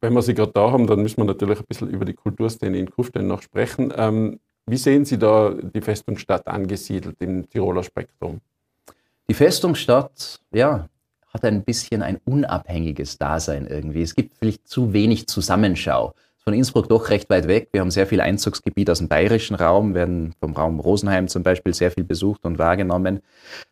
Wenn 0.00 0.14
wir 0.14 0.22
Sie 0.22 0.32
gerade 0.32 0.52
da 0.52 0.72
haben, 0.72 0.86
dann 0.86 1.02
müssen 1.02 1.18
wir 1.18 1.24
natürlich 1.26 1.58
ein 1.58 1.66
bisschen 1.68 1.90
über 1.90 2.06
die 2.06 2.14
Kulturszene 2.14 2.78
in 2.78 2.90
Kufstein 2.90 3.26
noch 3.26 3.42
sprechen. 3.42 3.92
Ähm, 3.94 4.40
wie 4.64 4.78
sehen 4.78 5.04
Sie 5.04 5.18
da 5.18 5.50
die 5.50 5.82
Festungsstadt 5.82 6.46
angesiedelt 6.46 7.16
im 7.20 7.50
Tiroler 7.50 7.82
Spektrum? 7.82 8.40
Die 9.28 9.34
Festungsstadt, 9.34 10.40
ja, 10.52 10.88
hat 11.28 11.44
ein 11.44 11.64
bisschen 11.64 12.02
ein 12.02 12.18
unabhängiges 12.24 13.18
Dasein 13.18 13.66
irgendwie. 13.66 14.00
Es 14.00 14.14
gibt 14.14 14.38
vielleicht 14.38 14.66
zu 14.66 14.94
wenig 14.94 15.26
Zusammenschau 15.26 16.14
von 16.46 16.54
Innsbruck 16.54 16.88
doch 16.88 17.10
recht 17.10 17.28
weit 17.28 17.48
weg. 17.48 17.70
Wir 17.72 17.80
haben 17.80 17.90
sehr 17.90 18.06
viel 18.06 18.20
Einzugsgebiet 18.20 18.88
aus 18.88 18.98
dem 18.98 19.08
bayerischen 19.08 19.56
Raum, 19.56 19.94
werden 19.94 20.32
vom 20.38 20.52
Raum 20.52 20.78
Rosenheim 20.78 21.26
zum 21.26 21.42
Beispiel 21.42 21.74
sehr 21.74 21.90
viel 21.90 22.04
besucht 22.04 22.44
und 22.44 22.56
wahrgenommen. 22.56 23.20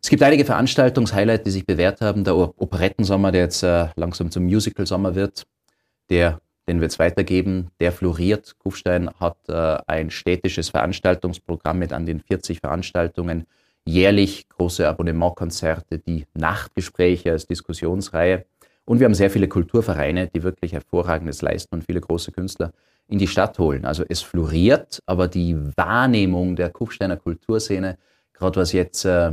Es 0.02 0.08
gibt 0.10 0.24
einige 0.24 0.44
Veranstaltungshighlights, 0.44 1.44
die 1.44 1.52
sich 1.52 1.66
bewährt 1.66 2.00
haben. 2.00 2.24
Der 2.24 2.36
Operettensommer, 2.36 3.30
der 3.30 3.42
jetzt 3.42 3.62
äh, 3.62 3.86
langsam 3.94 4.32
zum 4.32 4.42
Musical-Sommer 4.46 5.14
wird, 5.14 5.44
der, 6.10 6.40
den 6.66 6.80
wird 6.80 6.90
es 6.90 6.98
weitergeben, 6.98 7.68
der 7.78 7.92
floriert. 7.92 8.58
Kufstein 8.58 9.08
hat 9.20 9.36
äh, 9.46 9.76
ein 9.86 10.10
städtisches 10.10 10.70
Veranstaltungsprogramm 10.70 11.78
mit 11.78 11.92
an 11.92 12.06
den 12.06 12.18
40 12.18 12.58
Veranstaltungen, 12.58 13.46
jährlich 13.84 14.48
große 14.48 14.88
Abonnementkonzerte, 14.88 16.00
die 16.00 16.26
Nachtgespräche 16.34 17.30
als 17.30 17.46
Diskussionsreihe. 17.46 18.46
Und 18.84 19.00
wir 19.00 19.06
haben 19.06 19.14
sehr 19.14 19.30
viele 19.30 19.48
Kulturvereine, 19.48 20.28
die 20.28 20.42
wirklich 20.42 20.72
hervorragendes 20.72 21.40
leisten 21.42 21.74
und 21.74 21.84
viele 21.84 22.00
große 22.00 22.32
Künstler 22.32 22.72
in 23.08 23.18
die 23.18 23.26
Stadt 23.26 23.58
holen. 23.58 23.84
Also 23.84 24.04
es 24.08 24.22
floriert, 24.22 25.00
aber 25.06 25.28
die 25.28 25.56
Wahrnehmung 25.76 26.56
der 26.56 26.70
Kufsteiner 26.70 27.16
Kulturszene, 27.16 27.98
gerade 28.32 28.60
was 28.60 28.72
jetzt 28.72 29.04
äh, 29.04 29.32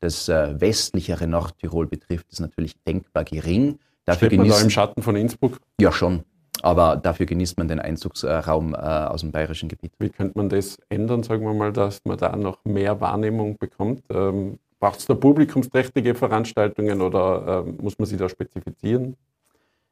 das 0.00 0.28
äh, 0.28 0.60
westlichere 0.60 1.26
Nordtirol 1.26 1.86
betrifft, 1.86 2.30
ist 2.30 2.40
natürlich 2.40 2.74
denkbar 2.84 3.24
gering. 3.24 3.78
Dafür 4.04 4.28
Steht 4.28 4.38
man 4.38 4.48
da 4.48 4.60
im 4.60 4.70
Schatten 4.70 5.02
von 5.02 5.16
Innsbruck? 5.16 5.58
Ja, 5.80 5.92
schon. 5.92 6.24
Aber 6.62 6.96
dafür 6.96 7.26
genießt 7.26 7.58
man 7.58 7.68
den 7.68 7.78
Einzugsraum 7.78 8.74
äh, 8.74 8.78
aus 8.78 9.20
dem 9.20 9.32
bayerischen 9.32 9.68
Gebiet. 9.68 9.92
Wie 9.98 10.08
könnte 10.08 10.36
man 10.36 10.48
das 10.48 10.78
ändern, 10.88 11.22
sagen 11.22 11.44
wir 11.44 11.54
mal, 11.54 11.72
dass 11.72 12.00
man 12.04 12.18
da 12.18 12.34
noch 12.34 12.64
mehr 12.64 13.00
Wahrnehmung 13.00 13.58
bekommt? 13.58 14.02
Ähm, 14.10 14.58
Braucht 14.80 15.00
es 15.00 15.06
da 15.06 15.14
publikumsträchtige 15.14 16.14
Veranstaltungen 16.14 17.00
oder 17.00 17.64
äh, 17.66 17.82
muss 17.82 17.98
man 17.98 18.06
sie 18.06 18.16
da 18.16 18.28
spezifizieren? 18.28 19.16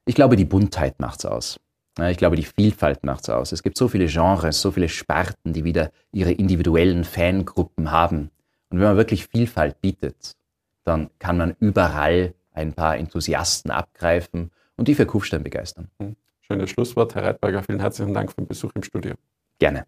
Ich 0.04 0.14
glaube, 0.14 0.36
die 0.36 0.44
Buntheit 0.44 1.00
macht 1.00 1.20
es 1.20 1.26
aus. 1.26 1.60
Ich 2.10 2.18
glaube, 2.18 2.36
die 2.36 2.44
Vielfalt 2.44 3.04
macht 3.04 3.24
es 3.24 3.30
aus. 3.30 3.52
Es 3.52 3.62
gibt 3.62 3.78
so 3.78 3.88
viele 3.88 4.06
Genres, 4.06 4.60
so 4.60 4.70
viele 4.70 4.88
Sparten, 4.88 5.54
die 5.54 5.64
wieder 5.64 5.90
ihre 6.12 6.30
individuellen 6.30 7.04
Fangruppen 7.04 7.90
haben. 7.90 8.30
Und 8.68 8.78
wenn 8.78 8.88
man 8.88 8.96
wirklich 8.98 9.26
Vielfalt 9.26 9.80
bietet, 9.80 10.36
dann 10.84 11.08
kann 11.18 11.38
man 11.38 11.56
überall 11.58 12.34
ein 12.52 12.74
paar 12.74 12.98
Enthusiasten 12.98 13.70
abgreifen 13.70 14.50
und 14.76 14.88
die 14.88 14.94
für 14.94 15.06
Kufstein 15.06 15.42
begeistern. 15.42 15.88
Hm. 15.98 16.16
Schönes 16.42 16.70
Schlusswort, 16.70 17.14
Herr 17.14 17.24
Reitberger. 17.24 17.62
Vielen 17.62 17.80
herzlichen 17.80 18.14
Dank 18.14 18.30
für 18.30 18.36
den 18.36 18.46
Besuch 18.46 18.70
im 18.74 18.82
Studio. 18.82 19.14
Gerne. 19.58 19.86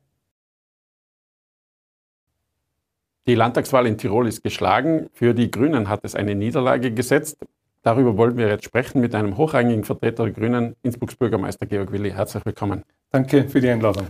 Die 3.27 3.35
Landtagswahl 3.35 3.87
in 3.87 3.99
Tirol 3.99 4.27
ist 4.27 4.43
geschlagen. 4.43 5.11
Für 5.13 5.35
die 5.35 5.51
Grünen 5.51 5.89
hat 5.89 6.01
es 6.05 6.15
eine 6.15 6.35
Niederlage 6.35 6.93
gesetzt. 6.93 7.39
Darüber 7.83 8.17
wollen 8.17 8.37
wir 8.37 8.49
jetzt 8.49 8.65
sprechen 8.65 9.01
mit 9.01 9.15
einem 9.15 9.37
hochrangigen 9.37 9.85
Vertreter 9.85 10.25
der 10.25 10.33
Grünen, 10.33 10.77
Innsbrucks 10.83 11.17
Bürgermeister 11.17 11.67
Georg 11.67 11.93
Willi. 11.93 12.11
Herzlich 12.11 12.45
willkommen. 12.45 12.83
Danke 13.11 13.49
für 13.49 13.61
die 13.61 13.69
Einladung. 13.69 14.09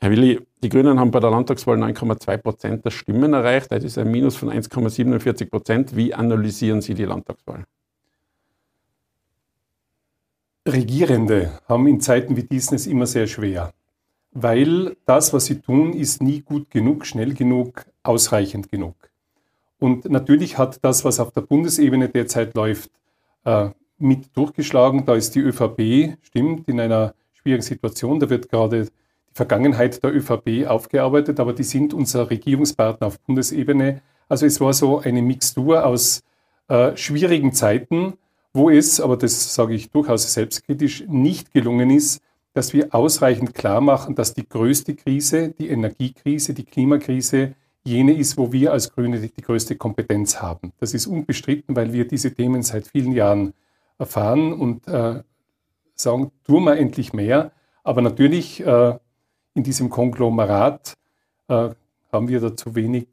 Herr 0.00 0.10
Willi, 0.10 0.40
die 0.62 0.68
Grünen 0.68 0.98
haben 0.98 1.10
bei 1.10 1.20
der 1.20 1.30
Landtagswahl 1.30 1.76
9,2 1.76 2.36
Prozent 2.38 2.84
der 2.84 2.90
Stimmen 2.90 3.34
erreicht. 3.34 3.70
Das 3.70 3.84
ist 3.84 3.98
ein 3.98 4.10
Minus 4.10 4.36
von 4.36 4.50
1,47 4.50 5.50
Prozent. 5.50 5.94
Wie 5.94 6.14
analysieren 6.14 6.80
Sie 6.80 6.94
die 6.94 7.04
Landtagswahl? 7.04 7.64
Regierende 10.66 11.58
haben 11.68 11.86
in 11.86 12.00
Zeiten 12.00 12.36
wie 12.36 12.44
diesen 12.44 12.76
es 12.76 12.86
immer 12.86 13.06
sehr 13.06 13.26
schwer 13.26 13.72
weil 14.32 14.96
das, 15.06 15.32
was 15.32 15.46
sie 15.46 15.60
tun, 15.60 15.92
ist 15.92 16.22
nie 16.22 16.40
gut 16.40 16.70
genug, 16.70 17.06
schnell 17.06 17.34
genug, 17.34 17.84
ausreichend 18.02 18.70
genug. 18.70 18.94
Und 19.78 20.08
natürlich 20.10 20.58
hat 20.58 20.78
das, 20.82 21.04
was 21.04 21.20
auf 21.20 21.32
der 21.32 21.40
Bundesebene 21.40 22.08
derzeit 22.08 22.54
läuft, 22.54 22.90
äh, 23.44 23.70
mit 23.98 24.36
durchgeschlagen. 24.36 25.04
Da 25.04 25.14
ist 25.14 25.34
die 25.34 25.40
ÖVP, 25.40 26.16
stimmt, 26.22 26.68
in 26.68 26.80
einer 26.80 27.14
schwierigen 27.32 27.62
Situation. 27.62 28.20
Da 28.20 28.28
wird 28.30 28.48
gerade 28.50 28.84
die 28.84 28.90
Vergangenheit 29.32 30.02
der 30.02 30.14
ÖVP 30.14 30.66
aufgearbeitet, 30.66 31.40
aber 31.40 31.52
die 31.52 31.62
sind 31.62 31.94
unser 31.94 32.30
Regierungspartner 32.30 33.06
auf 33.06 33.20
Bundesebene. 33.20 34.02
Also 34.28 34.46
es 34.46 34.60
war 34.60 34.72
so 34.72 34.98
eine 34.98 35.22
Mixtur 35.22 35.84
aus 35.84 36.22
äh, 36.68 36.96
schwierigen 36.96 37.52
Zeiten, 37.52 38.14
wo 38.52 38.70
es, 38.70 39.00
aber 39.00 39.16
das 39.16 39.54
sage 39.54 39.74
ich 39.74 39.90
durchaus 39.90 40.32
selbstkritisch, 40.32 41.04
nicht 41.08 41.52
gelungen 41.52 41.90
ist, 41.90 42.22
dass 42.52 42.72
wir 42.72 42.94
ausreichend 42.94 43.54
klar 43.54 43.80
machen, 43.80 44.14
dass 44.14 44.34
die 44.34 44.48
größte 44.48 44.94
Krise, 44.94 45.50
die 45.50 45.68
Energiekrise, 45.68 46.54
die 46.54 46.64
Klimakrise, 46.64 47.54
jene 47.84 48.12
ist, 48.12 48.36
wo 48.36 48.52
wir 48.52 48.72
als 48.72 48.92
Grüne 48.92 49.20
die, 49.20 49.32
die 49.32 49.42
größte 49.42 49.76
Kompetenz 49.76 50.42
haben. 50.42 50.72
Das 50.78 50.92
ist 50.92 51.06
unbestritten, 51.06 51.74
weil 51.76 51.92
wir 51.92 52.06
diese 52.06 52.34
Themen 52.34 52.62
seit 52.62 52.86
vielen 52.86 53.12
Jahren 53.12 53.54
erfahren 53.98 54.52
und 54.52 54.86
äh, 54.88 55.22
sagen, 55.94 56.32
tun 56.44 56.64
wir 56.64 56.76
endlich 56.76 57.12
mehr. 57.12 57.52
Aber 57.82 58.02
natürlich 58.02 58.64
äh, 58.64 58.98
in 59.54 59.62
diesem 59.62 59.88
Konglomerat 59.88 60.94
äh, 61.48 61.70
haben 62.12 62.28
wir 62.28 62.40
da 62.40 62.56
zu 62.56 62.74
wenig 62.74 63.08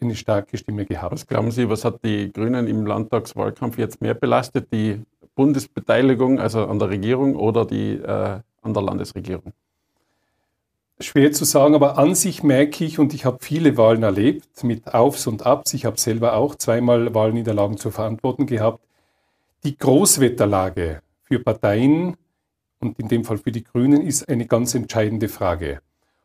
eine 0.00 0.16
starke 0.16 0.58
Stimme 0.58 0.84
gehabt. 0.84 1.12
Was 1.12 1.26
glauben 1.26 1.50
Sie, 1.50 1.68
was 1.68 1.84
hat 1.84 2.04
die 2.04 2.32
Grünen 2.32 2.66
im 2.66 2.86
Landtagswahlkampf 2.86 3.78
jetzt 3.78 4.00
mehr 4.00 4.14
belastet? 4.14 4.72
Die 4.72 5.00
Bundesbeteiligung, 5.34 6.40
also 6.40 6.66
an 6.66 6.78
der 6.78 6.90
Regierung 6.90 7.36
oder 7.36 7.64
die 7.64 7.94
äh, 7.94 8.40
an 8.62 8.74
der 8.74 8.82
Landesregierung? 8.82 9.52
Schwer 11.00 11.32
zu 11.32 11.44
sagen, 11.44 11.74
aber 11.74 11.98
an 11.98 12.14
sich 12.14 12.42
merke 12.42 12.84
ich, 12.84 12.98
und 12.98 13.12
ich 13.12 13.24
habe 13.24 13.38
viele 13.40 13.76
Wahlen 13.76 14.02
erlebt, 14.02 14.62
mit 14.62 14.94
Aufs 14.94 15.26
und 15.26 15.44
Abs, 15.44 15.74
ich 15.74 15.84
habe 15.84 15.98
selber 15.98 16.34
auch 16.34 16.54
zweimal 16.54 17.14
Wahlniederlagen 17.14 17.76
zu 17.76 17.90
verantworten 17.90 18.46
gehabt, 18.46 18.80
die 19.64 19.76
Großwetterlage 19.76 21.02
für 21.24 21.38
Parteien 21.40 22.16
und 22.80 22.98
in 22.98 23.08
dem 23.08 23.24
Fall 23.24 23.38
für 23.38 23.52
die 23.52 23.64
Grünen 23.64 24.02
ist 24.02 24.28
eine 24.28 24.46
ganz 24.46 24.74
entscheidende 24.74 25.28
Frage. 25.28 25.80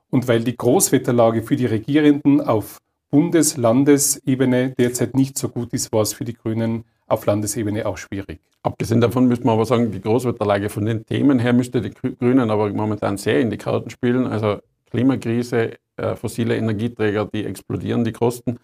Und 0.10 0.28
weil 0.28 0.44
die 0.44 0.56
Großwetterlage 0.56 1.44
für 1.44 1.56
die 1.56 1.66
Regierenden 1.66 2.42
auf 2.42 2.80
Bundes-, 3.10 3.58
Landesebene 3.58 4.72
derzeit 4.72 5.16
nicht 5.16 5.38
so 5.38 5.50
gut 5.50 5.74
ist, 5.74 5.92
war 5.92 6.02
es 6.02 6.14
für 6.14 6.26
die 6.26 6.34
Grünen 6.34 6.86
auf 7.08 7.26
Landesebene 7.26 7.86
auch 7.86 7.98
schwierig. 7.98 8.40
Abgesehen 8.64 9.02
davon 9.02 9.28
müsste 9.28 9.46
man 9.46 9.56
aber 9.56 9.66
sagen, 9.66 9.92
die 9.92 10.02
Großwetterlage 10.02 10.70
von 10.70 10.86
den 10.86 11.06
Themen 11.06 11.40
her 11.40 11.54
müsste 11.54 11.82
die 11.82 11.92
Grünen 11.92 12.52
aber 12.52 12.70
momentan 12.70 13.18
sehr 13.18 13.40
in 13.40 13.50
die 13.50 13.58
Karten 13.58 13.90
spielen. 13.90 14.28
Also 14.28 14.60
Klimakrise, 14.90 15.78
äh, 15.96 16.16
fossile 16.16 16.58
Energieträger, 16.58 17.26
die 17.26 17.46
explodieren, 17.46 18.04
die 18.04 18.12
Kosten. 18.12 18.60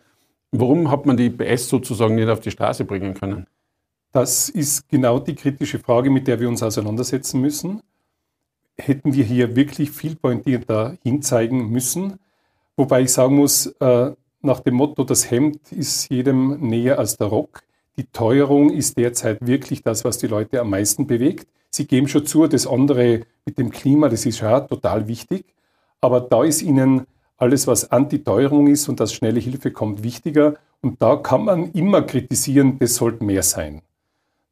Warum 0.51 0.91
hat 0.91 1.05
man 1.05 1.17
die 1.17 1.29
PS 1.29 1.69
sozusagen 1.69 2.15
nicht 2.15 2.29
auf 2.29 2.41
die 2.41 2.51
Straße 2.51 2.85
bringen 2.85 3.13
können? 3.13 3.47
Das 4.11 4.49
ist 4.49 4.87
genau 4.89 5.19
die 5.19 5.33
kritische 5.33 5.79
Frage, 5.79 6.11
mit 6.11 6.27
der 6.27 6.39
wir 6.39 6.47
uns 6.47 6.61
auseinandersetzen 6.61 7.41
müssen. 7.41 7.81
Hätten 8.77 9.13
wir 9.13 9.23
hier 9.23 9.55
wirklich 9.55 9.89
viel 9.89 10.15
pointierter 10.15 10.97
hinzeigen 11.01 11.71
müssen. 11.71 12.19
Wobei 12.75 13.01
ich 13.01 13.11
sagen 13.11 13.35
muss, 13.35 13.67
äh, 13.67 14.11
nach 14.41 14.59
dem 14.59 14.75
Motto, 14.75 15.03
das 15.03 15.31
Hemd 15.31 15.71
ist 15.71 16.09
jedem 16.09 16.59
näher 16.59 16.99
als 16.99 17.17
der 17.17 17.27
Rock. 17.27 17.63
Die 17.97 18.05
Teuerung 18.05 18.71
ist 18.71 18.97
derzeit 18.97 19.45
wirklich 19.45 19.83
das, 19.83 20.03
was 20.03 20.17
die 20.17 20.27
Leute 20.27 20.59
am 20.59 20.69
meisten 20.69 21.05
bewegt. 21.05 21.47
Sie 21.69 21.85
geben 21.85 22.07
schon 22.07 22.25
zu, 22.25 22.47
das 22.47 22.65
andere 22.65 23.21
mit 23.45 23.57
dem 23.57 23.69
Klima, 23.69 24.09
das 24.09 24.25
ist 24.25 24.41
ja 24.41 24.59
total 24.61 25.07
wichtig. 25.07 25.45
Aber 26.01 26.21
da 26.21 26.43
ist 26.43 26.61
ihnen 26.61 27.05
alles, 27.37 27.67
was 27.67 27.91
Antiteuerung 27.91 28.67
ist 28.67 28.89
und 28.89 28.99
dass 28.99 29.13
schnelle 29.13 29.39
Hilfe 29.39 29.71
kommt, 29.71 30.03
wichtiger. 30.03 30.55
Und 30.81 31.01
da 31.01 31.15
kann 31.15 31.45
man 31.45 31.71
immer 31.71 32.01
kritisieren, 32.01 32.79
das 32.79 32.95
sollte 32.95 33.23
mehr 33.23 33.43
sein. 33.43 33.81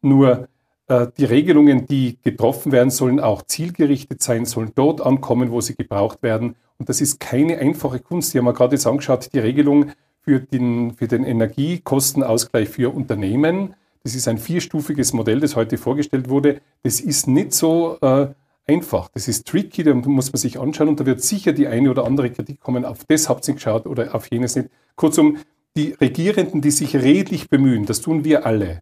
Nur 0.01 0.47
äh, 0.87 1.07
die 1.17 1.25
Regelungen, 1.25 1.87
die 1.87 2.17
getroffen 2.21 2.71
werden, 2.71 2.89
sollen 2.89 3.19
auch 3.19 3.41
zielgerichtet 3.43 4.21
sein, 4.21 4.45
sollen 4.45 4.71
dort 4.75 5.01
ankommen, 5.01 5.51
wo 5.51 5.61
sie 5.61 5.75
gebraucht 5.75 6.21
werden. 6.21 6.55
Und 6.77 6.89
das 6.89 7.01
ist 7.01 7.19
keine 7.19 7.57
einfache 7.59 7.99
Kunst. 7.99 8.33
Die 8.33 8.37
haben 8.37 8.45
wir 8.45 8.53
gerade 8.53 8.75
jetzt 8.75 8.87
angeschaut, 8.87 9.29
die 9.33 9.39
Regelung 9.39 9.91
für 10.23 10.39
den, 10.39 10.93
für 10.93 11.07
den 11.07 11.23
Energiekostenausgleich 11.23 12.69
für 12.69 12.93
Unternehmen. 12.93 13.75
Das 14.03 14.15
ist 14.15 14.27
ein 14.27 14.37
vierstufiges 14.37 15.13
Modell, 15.13 15.39
das 15.39 15.55
heute 15.55 15.77
vorgestellt 15.77 16.29
wurde. 16.29 16.61
Das 16.83 16.99
ist 16.99 17.27
nicht 17.27 17.53
so 17.53 17.97
äh, 18.01 18.27
einfach. 18.67 19.09
Das 19.09 19.27
ist 19.27 19.47
tricky, 19.47 19.83
da 19.83 19.93
muss 19.93 20.31
man 20.31 20.39
sich 20.39 20.59
anschauen 20.59 20.89
und 20.89 20.99
da 20.99 21.05
wird 21.05 21.21
sicher 21.21 21.53
die 21.53 21.67
eine 21.67 21.89
oder 21.89 22.05
andere 22.05 22.31
Kritik 22.31 22.59
kommen. 22.59 22.85
Auf 22.85 23.05
das 23.05 23.29
habt 23.29 23.47
ihr 23.47 23.55
geschaut 23.55 23.85
oder 23.85 24.15
auf 24.15 24.29
jenes 24.31 24.55
nicht. 24.55 24.69
Kurzum, 24.95 25.37
die 25.75 25.91
Regierenden, 25.93 26.61
die 26.61 26.71
sich 26.71 26.95
redlich 26.95 27.49
bemühen, 27.49 27.85
das 27.85 28.01
tun 28.01 28.23
wir 28.23 28.45
alle, 28.45 28.81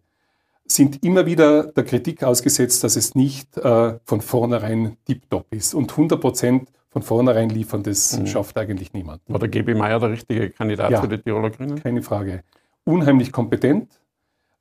sind 0.66 1.04
immer 1.04 1.26
wieder 1.26 1.64
der 1.64 1.84
Kritik 1.84 2.24
ausgesetzt, 2.24 2.84
dass 2.84 2.96
es 2.96 3.16
nicht 3.16 3.58
äh, 3.58 4.00
von 4.04 4.22
vornherein 4.22 4.98
tiptop 5.06 5.48
ist. 5.52 5.74
Und 5.74 5.92
100 5.92 6.22
Prozent 6.22 6.70
von 6.90 7.04
vornherein 7.04 7.50
liefern, 7.50 7.84
das 7.84 8.20
mhm. 8.20 8.28
schafft 8.28 8.58
eigentlich 8.58 8.94
niemand. 8.94 9.22
War 9.28 9.40
der 9.40 9.50
GB 9.50 9.76
Meier 9.76 10.00
der 10.00 10.12
richtige 10.12 10.50
Kandidat 10.50 10.92
ja, 10.92 11.02
für 11.02 11.08
die 11.08 11.20
Tiroler 11.20 11.52
Grünen? 11.52 11.82
Keine 11.82 12.02
Frage. 12.02 12.44
Unheimlich 12.84 13.32
kompetent, 13.32 14.00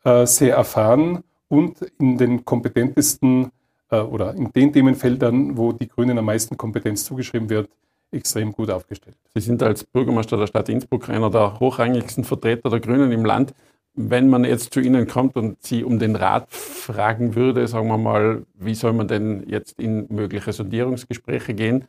äh, 0.04 0.26
sehr 0.26 0.54
erfahren 0.56 1.24
und 1.48 1.80
in 1.98 2.18
den 2.18 2.44
kompetentesten 2.44 3.50
äh, 3.90 4.00
oder 4.00 4.34
in 4.34 4.52
den 4.52 4.72
Themenfeldern, 4.72 5.56
wo 5.56 5.72
die 5.72 5.88
Grünen 5.88 6.18
am 6.18 6.26
meisten 6.26 6.56
Kompetenz 6.56 7.04
zugeschrieben 7.04 7.48
wird, 7.48 7.70
extrem 8.10 8.52
gut 8.52 8.70
aufgestellt. 8.70 9.16
Sie 9.34 9.40
sind 9.40 9.62
als 9.62 9.84
Bürgermeister 9.84 10.36
der 10.36 10.46
Stadt 10.46 10.68
Innsbruck 10.68 11.08
einer 11.08 11.30
der 11.30 11.60
hochrangigsten 11.60 12.24
Vertreter 12.24 12.70
der 12.70 12.80
Grünen 12.80 13.12
im 13.12 13.24
Land. 13.24 13.54
Wenn 13.94 14.28
man 14.28 14.44
jetzt 14.44 14.72
zu 14.72 14.80
Ihnen 14.80 15.08
kommt 15.08 15.36
und 15.36 15.62
Sie 15.62 15.82
um 15.82 15.98
den 15.98 16.14
Rat 16.14 16.46
fragen 16.50 17.34
würde, 17.34 17.66
sagen 17.66 17.88
wir 17.88 17.98
mal, 17.98 18.46
wie 18.54 18.74
soll 18.74 18.92
man 18.92 19.08
denn 19.08 19.44
jetzt 19.48 19.78
in 19.80 20.06
mögliche 20.08 20.52
Sondierungsgespräche 20.52 21.54
gehen, 21.54 21.84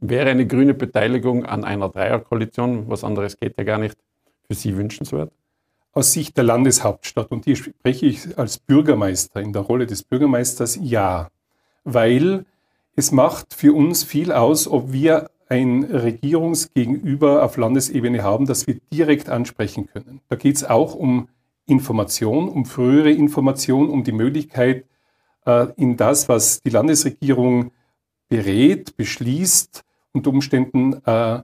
wäre 0.00 0.30
eine 0.30 0.46
grüne 0.46 0.74
Beteiligung 0.74 1.44
an 1.44 1.64
einer 1.64 1.88
Dreierkoalition, 1.88 2.88
was 2.88 3.04
anderes 3.04 3.36
geht 3.36 3.56
ja 3.58 3.64
gar 3.64 3.78
nicht, 3.78 3.96
für 4.46 4.54
Sie 4.54 4.76
wünschenswert? 4.76 5.32
Aus 5.92 6.12
Sicht 6.12 6.36
der 6.36 6.44
Landeshauptstadt, 6.44 7.30
und 7.30 7.44
hier 7.44 7.56
spreche 7.56 8.06
ich 8.06 8.38
als 8.38 8.58
Bürgermeister 8.58 9.40
in 9.40 9.52
der 9.52 9.62
Rolle 9.62 9.86
des 9.86 10.02
Bürgermeisters, 10.02 10.78
ja 10.80 11.28
weil 11.92 12.44
es 12.96 13.12
macht 13.12 13.54
für 13.54 13.72
uns 13.72 14.04
viel 14.04 14.32
aus, 14.32 14.68
ob 14.68 14.92
wir 14.92 15.30
ein 15.48 15.84
Regierungsgegenüber 15.84 17.42
auf 17.42 17.56
Landesebene 17.56 18.22
haben, 18.22 18.46
das 18.46 18.66
wir 18.66 18.78
direkt 18.92 19.30
ansprechen 19.30 19.86
können. 19.86 20.20
Da 20.28 20.36
geht 20.36 20.56
es 20.56 20.64
auch 20.64 20.94
um 20.94 21.28
Information, 21.66 22.48
um 22.48 22.66
frühere 22.66 23.10
Information, 23.10 23.88
um 23.88 24.04
die 24.04 24.12
Möglichkeit, 24.12 24.84
äh, 25.46 25.68
in 25.76 25.96
das, 25.96 26.28
was 26.28 26.60
die 26.60 26.70
Landesregierung 26.70 27.70
berät, 28.28 28.96
beschließt, 28.96 29.84
unter 30.18 30.30
Umständen 30.30 31.00
äh, 31.06 31.40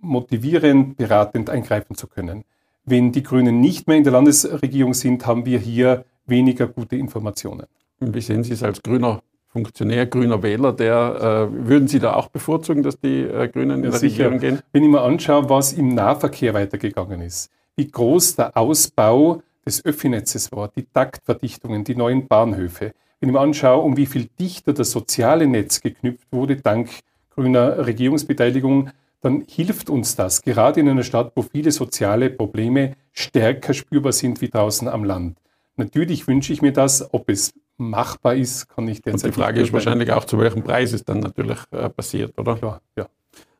motivierend, 0.00 0.96
beratend 0.96 1.48
eingreifen 1.48 1.96
zu 1.96 2.06
können. 2.06 2.44
Wenn 2.84 3.12
die 3.12 3.22
Grünen 3.22 3.60
nicht 3.60 3.88
mehr 3.88 3.96
in 3.96 4.04
der 4.04 4.12
Landesregierung 4.12 4.92
sind, 4.94 5.26
haben 5.26 5.46
wir 5.46 5.58
hier 5.58 6.04
weniger 6.26 6.66
gute 6.66 6.96
Informationen. 6.96 7.66
Wie 8.00 8.20
sehen 8.20 8.44
Sie 8.44 8.52
es 8.52 8.62
als 8.62 8.82
grüner 8.82 9.22
Funktionär, 9.48 10.06
grüner 10.06 10.42
Wähler, 10.42 10.72
der 10.72 11.48
äh, 11.52 11.68
würden 11.68 11.86
Sie 11.86 12.00
da 12.00 12.14
auch 12.14 12.28
bevorzugen, 12.28 12.82
dass 12.82 12.98
die 12.98 13.20
äh, 13.22 13.48
Grünen 13.48 13.78
in 13.78 13.84
ja, 13.84 13.90
der 13.90 14.00
sicher. 14.00 14.24
Regierung 14.24 14.40
gehen? 14.40 14.58
Wenn 14.72 14.82
ich 14.82 14.90
mir 14.90 15.00
anschaue, 15.00 15.48
was 15.48 15.72
im 15.72 15.94
Nahverkehr 15.94 16.52
weitergegangen 16.54 17.20
ist, 17.20 17.50
wie 17.76 17.86
groß 17.86 18.36
der 18.36 18.56
Ausbau 18.56 19.42
des 19.64 19.84
Öffi-Netzes 19.84 20.50
war, 20.52 20.68
die 20.76 20.84
Taktverdichtungen, 20.92 21.84
die 21.84 21.94
neuen 21.94 22.26
Bahnhöfe, 22.26 22.92
wenn 23.20 23.30
ich 23.30 23.32
mir 23.32 23.40
anschaue, 23.40 23.82
um 23.82 23.96
wie 23.96 24.06
viel 24.06 24.28
dichter 24.38 24.72
das 24.72 24.90
soziale 24.90 25.46
Netz 25.46 25.80
geknüpft 25.80 26.26
wurde, 26.30 26.56
dank 26.56 26.90
grüner 27.34 27.86
Regierungsbeteiligung, 27.86 28.90
dann 29.20 29.44
hilft 29.48 29.88
uns 29.88 30.16
das, 30.16 30.42
gerade 30.42 30.80
in 30.80 30.88
einer 30.88 31.02
Stadt, 31.02 31.32
wo 31.34 31.42
viele 31.42 31.72
soziale 31.72 32.30
Probleme 32.30 32.94
stärker 33.12 33.72
spürbar 33.72 34.12
sind 34.12 34.40
wie 34.40 34.48
draußen 34.48 34.86
am 34.88 35.04
Land. 35.04 35.38
Natürlich 35.76 36.28
wünsche 36.28 36.52
ich 36.52 36.62
mir 36.62 36.72
das, 36.72 37.12
ob 37.12 37.30
es 37.30 37.54
machbar 37.76 38.34
ist, 38.34 38.68
kann 38.68 38.86
ich 38.86 39.02
derzeit 39.02 39.24
Und 39.24 39.34
die 39.34 39.40
Frage 39.40 39.60
ist 39.60 39.72
wahrscheinlich 39.72 40.12
auch, 40.12 40.24
zu 40.24 40.38
welchem 40.38 40.62
Preis 40.62 40.92
es 40.92 41.04
dann 41.04 41.20
natürlich 41.20 41.58
äh, 41.70 41.88
passiert, 41.88 42.38
oder? 42.38 42.56
Klar, 42.56 42.80
ja. 42.96 43.06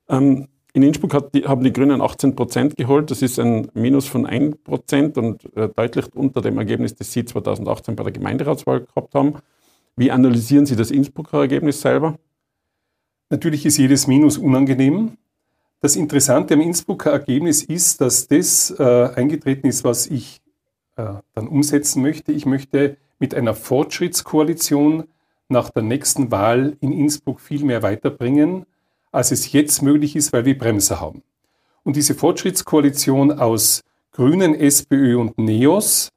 Ähm, 0.08 0.48
in 0.74 0.82
Innsbruck 0.82 1.32
die, 1.32 1.46
haben 1.46 1.62
die 1.62 1.72
Grünen 1.72 2.00
18 2.00 2.34
Prozent 2.34 2.76
geholt. 2.76 3.10
Das 3.10 3.22
ist 3.22 3.38
ein 3.38 3.68
Minus 3.74 4.06
von 4.06 4.26
1 4.26 4.56
Prozent 4.64 5.16
und 5.16 5.44
äh, 5.56 5.68
deutlich 5.68 6.06
unter 6.14 6.40
dem 6.40 6.58
Ergebnis, 6.58 6.94
das 6.96 7.12
Sie 7.12 7.24
2018 7.24 7.94
bei 7.94 8.02
der 8.02 8.12
Gemeinderatswahl 8.12 8.80
gehabt 8.80 9.14
haben. 9.14 9.36
Wie 9.96 10.10
analysieren 10.10 10.66
Sie 10.66 10.74
das 10.74 10.90
Innsbrucker 10.90 11.38
Ergebnis 11.38 11.80
selber? 11.80 12.18
Natürlich 13.34 13.66
ist 13.66 13.78
jedes 13.78 14.06
Minus 14.06 14.38
unangenehm. 14.38 15.18
Das 15.80 15.96
Interessante 15.96 16.54
am 16.54 16.60
Innsbrucker 16.60 17.10
Ergebnis 17.10 17.64
ist, 17.64 18.00
dass 18.00 18.28
das 18.28 18.70
äh, 18.78 19.10
eingetreten 19.16 19.66
ist, 19.66 19.82
was 19.82 20.06
ich 20.06 20.40
äh, 20.94 21.14
dann 21.34 21.48
umsetzen 21.48 22.00
möchte. 22.00 22.30
Ich 22.30 22.46
möchte 22.46 22.96
mit 23.18 23.34
einer 23.34 23.56
Fortschrittskoalition 23.56 25.08
nach 25.48 25.70
der 25.70 25.82
nächsten 25.82 26.30
Wahl 26.30 26.76
in 26.80 26.92
Innsbruck 26.92 27.40
viel 27.40 27.64
mehr 27.64 27.82
weiterbringen, 27.82 28.66
als 29.10 29.32
es 29.32 29.50
jetzt 29.50 29.82
möglich 29.82 30.14
ist, 30.14 30.32
weil 30.32 30.44
wir 30.44 30.56
Bremser 30.56 31.00
haben. 31.00 31.24
Und 31.82 31.96
diese 31.96 32.14
Fortschrittskoalition 32.14 33.32
aus 33.32 33.82
Grünen, 34.12 34.54
SPÖ 34.54 35.16
und 35.18 35.38
NEOS 35.38 36.10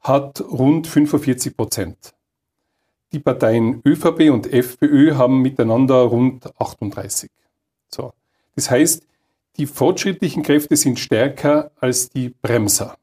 hat 0.00 0.40
rund 0.40 0.86
45 0.86 1.54
Prozent. 1.54 2.14
Die 3.12 3.18
Parteien 3.18 3.82
ÖVP 3.86 4.30
und 4.30 4.52
FPÖ 4.52 5.14
haben 5.14 5.42
miteinander 5.42 6.02
rund 6.02 6.50
38. 6.58 7.30
So. 7.88 8.12
Das 8.54 8.70
heißt, 8.70 9.06
die 9.56 9.66
fortschrittlichen 9.66 10.42
Kräfte 10.42 10.76
sind 10.76 10.98
stärker 10.98 11.70
als 11.78 12.08
die 12.08 12.30
Bremser. 12.30 12.96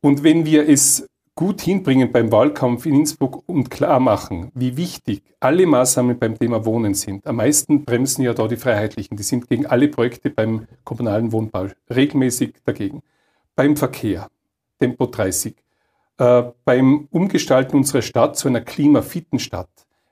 Und 0.00 0.22
wenn 0.22 0.46
wir 0.46 0.68
es 0.68 1.06
gut 1.34 1.60
hinbringen 1.60 2.12
beim 2.12 2.30
Wahlkampf 2.30 2.86
in 2.86 2.94
Innsbruck 2.94 3.42
und 3.46 3.70
klar 3.70 4.00
machen, 4.00 4.50
wie 4.54 4.76
wichtig 4.76 5.22
alle 5.40 5.66
Maßnahmen 5.66 6.18
beim 6.18 6.38
Thema 6.38 6.64
Wohnen 6.64 6.94
sind. 6.94 7.26
Am 7.26 7.36
meisten 7.36 7.84
bremsen 7.84 8.22
ja 8.22 8.34
da 8.34 8.46
die 8.48 8.56
Freiheitlichen. 8.56 9.16
Die 9.16 9.22
sind 9.22 9.48
gegen 9.48 9.66
alle 9.66 9.88
Projekte 9.88 10.30
beim 10.30 10.66
kommunalen 10.84 11.32
Wohnbau 11.32 11.68
regelmäßig 11.90 12.54
dagegen. 12.64 13.02
Beim 13.54 13.76
Verkehr, 13.76 14.28
Tempo 14.78 15.06
30. 15.06 15.54
Äh, 16.22 16.52
beim 16.64 17.08
Umgestalten 17.10 17.76
unserer 17.76 18.00
Stadt 18.00 18.36
zu 18.36 18.46
einer 18.46 18.60
klimafitten 18.60 19.40
Stadt. 19.40 19.68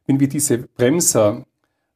Wenn 0.07 0.18
wir 0.18 0.29
diese 0.29 0.59
Bremser 0.59 1.44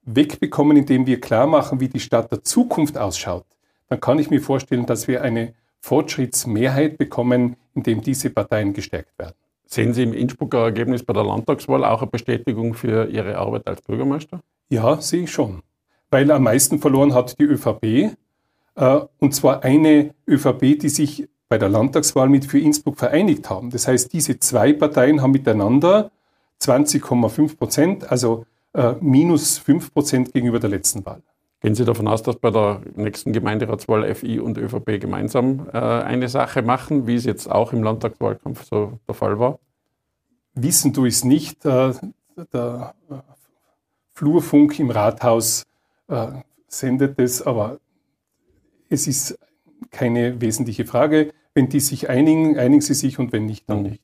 wegbekommen, 0.05 0.77
indem 0.77 1.05
wir 1.05 1.21
klar 1.21 1.49
machen, 1.49 1.81
wie 1.81 1.89
die 1.89 1.99
Stadt 1.99 2.31
der 2.31 2.45
Zukunft 2.45 2.97
ausschaut, 2.97 3.45
dann 3.89 3.99
kann 3.99 4.21
ich 4.21 4.31
mir 4.31 4.41
vorstellen, 4.41 4.87
dass 4.87 5.09
wir 5.09 5.23
eine 5.23 5.55
Fortschrittsmehrheit 5.81 6.97
bekommen, 6.97 7.57
indem 7.75 8.03
diese 8.03 8.31
Parteien 8.31 8.73
gestärkt 8.73 9.19
werden. 9.19 9.35
Sehen 9.67 9.93
Sie 9.93 10.05
im 10.05 10.13
Innsbrucker 10.13 10.63
Ergebnis 10.63 11.03
bei 11.03 11.13
der 11.13 11.25
Landtagswahl 11.25 11.85
auch 11.85 12.03
eine 12.03 12.11
Bestätigung 12.13 12.75
für 12.75 13.09
Ihre 13.09 13.37
Arbeit 13.37 13.67
als 13.67 13.83
Bürgermeister? 13.83 14.39
Ja, 14.69 15.01
sehe 15.01 15.25
ich 15.25 15.33
schon. 15.33 15.65
Weil 16.13 16.31
am 16.31 16.45
meisten 16.45 16.79
verloren 16.79 17.15
hat 17.15 17.37
die 17.41 17.45
ÖVP. 17.47 18.17
Äh, 18.77 19.01
und 19.19 19.35
zwar 19.35 19.65
eine 19.65 20.15
ÖVP, 20.29 20.79
die 20.79 20.89
sich 20.89 21.27
bei 21.55 21.59
der 21.59 21.69
Landtagswahl 21.69 22.29
mit 22.29 22.47
für 22.47 22.59
Innsbruck 22.59 22.99
vereinigt 22.99 23.49
haben. 23.49 23.71
Das 23.71 23.87
heißt, 23.87 24.13
diese 24.13 24.41
zwei 24.41 24.73
Parteien 24.73 25.23
haben 25.23 25.31
miteinander 25.31 26.11
20,5 26.61 27.57
Prozent, 27.57 28.11
also 28.11 28.45
äh, 28.73 28.95
minus 29.01 29.59
5 29.59 29.95
Prozent 29.95 30.33
gegenüber 30.33 30.59
der 30.59 30.71
letzten 30.71 31.07
Wahl. 31.07 31.23
Gehen 31.61 31.77
Sie 31.77 31.85
davon 31.85 32.09
aus, 32.09 32.25
dass 32.25 32.35
bei 32.35 32.51
der 32.51 32.81
nächsten 32.97 33.33
Gemeinderatswahl 33.33 34.13
FI 34.17 34.41
und 34.41 34.59
ÖVP 34.59 35.01
gemeinsam 35.01 35.69
äh, 35.73 35.79
eine 35.79 36.29
Sache 36.29 36.63
machen, 36.63 37.07
wie 37.07 37.15
es 37.15 37.25
jetzt 37.25 37.49
auch 37.49 37.73
im 37.73 37.85
Landtagswahlkampf 37.85 38.65
so 38.65 38.99
der 39.07 39.15
Fall 39.15 39.39
war? 39.39 39.61
Wissen 40.55 40.93
du 40.93 41.07
es 41.07 41.23
nicht. 41.23 41.65
Äh, 41.65 41.93
der 42.53 42.97
äh, 43.09 43.15
Flurfunk 44.13 44.81
im 44.81 44.91
Rathaus 44.91 45.63
äh, 46.09 46.33
sendet 46.67 47.21
es, 47.21 47.43
aber 47.43 47.79
es 48.89 49.07
ist 49.07 49.39
keine 49.93 50.41
wesentliche 50.41 50.85
Frage. 50.85 51.33
Wenn 51.55 51.69
die 51.69 51.81
sich 51.81 52.09
einigen, 52.09 52.59
einigen 52.59 52.81
sie 52.81 52.95
sich 52.95 53.19
und 53.19 53.33
wenn 53.33 53.47
nicht, 53.47 53.69
dann 53.69 53.79
mhm. 53.79 53.91
nicht. 53.91 54.03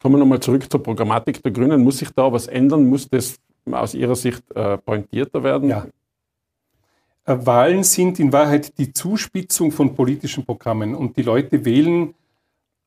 Kommen 0.00 0.14
wir 0.14 0.18
nochmal 0.18 0.40
zurück 0.40 0.70
zur 0.70 0.82
Programmatik 0.82 1.42
der 1.42 1.52
Grünen. 1.52 1.82
Muss 1.82 1.98
sich 1.98 2.10
da 2.10 2.32
was 2.32 2.46
ändern? 2.46 2.88
Muss 2.88 3.08
das 3.08 3.36
aus 3.70 3.94
Ihrer 3.94 4.16
Sicht 4.16 4.42
äh, 4.54 4.78
pointierter 4.78 5.44
werden? 5.44 5.68
Ja. 5.68 5.86
Äh, 7.24 7.36
Wahlen 7.46 7.84
sind 7.84 8.18
in 8.18 8.32
Wahrheit 8.32 8.78
die 8.78 8.92
Zuspitzung 8.92 9.70
von 9.70 9.94
politischen 9.94 10.44
Programmen 10.44 10.94
und 10.94 11.16
die 11.16 11.22
Leute 11.22 11.64
wählen 11.64 12.14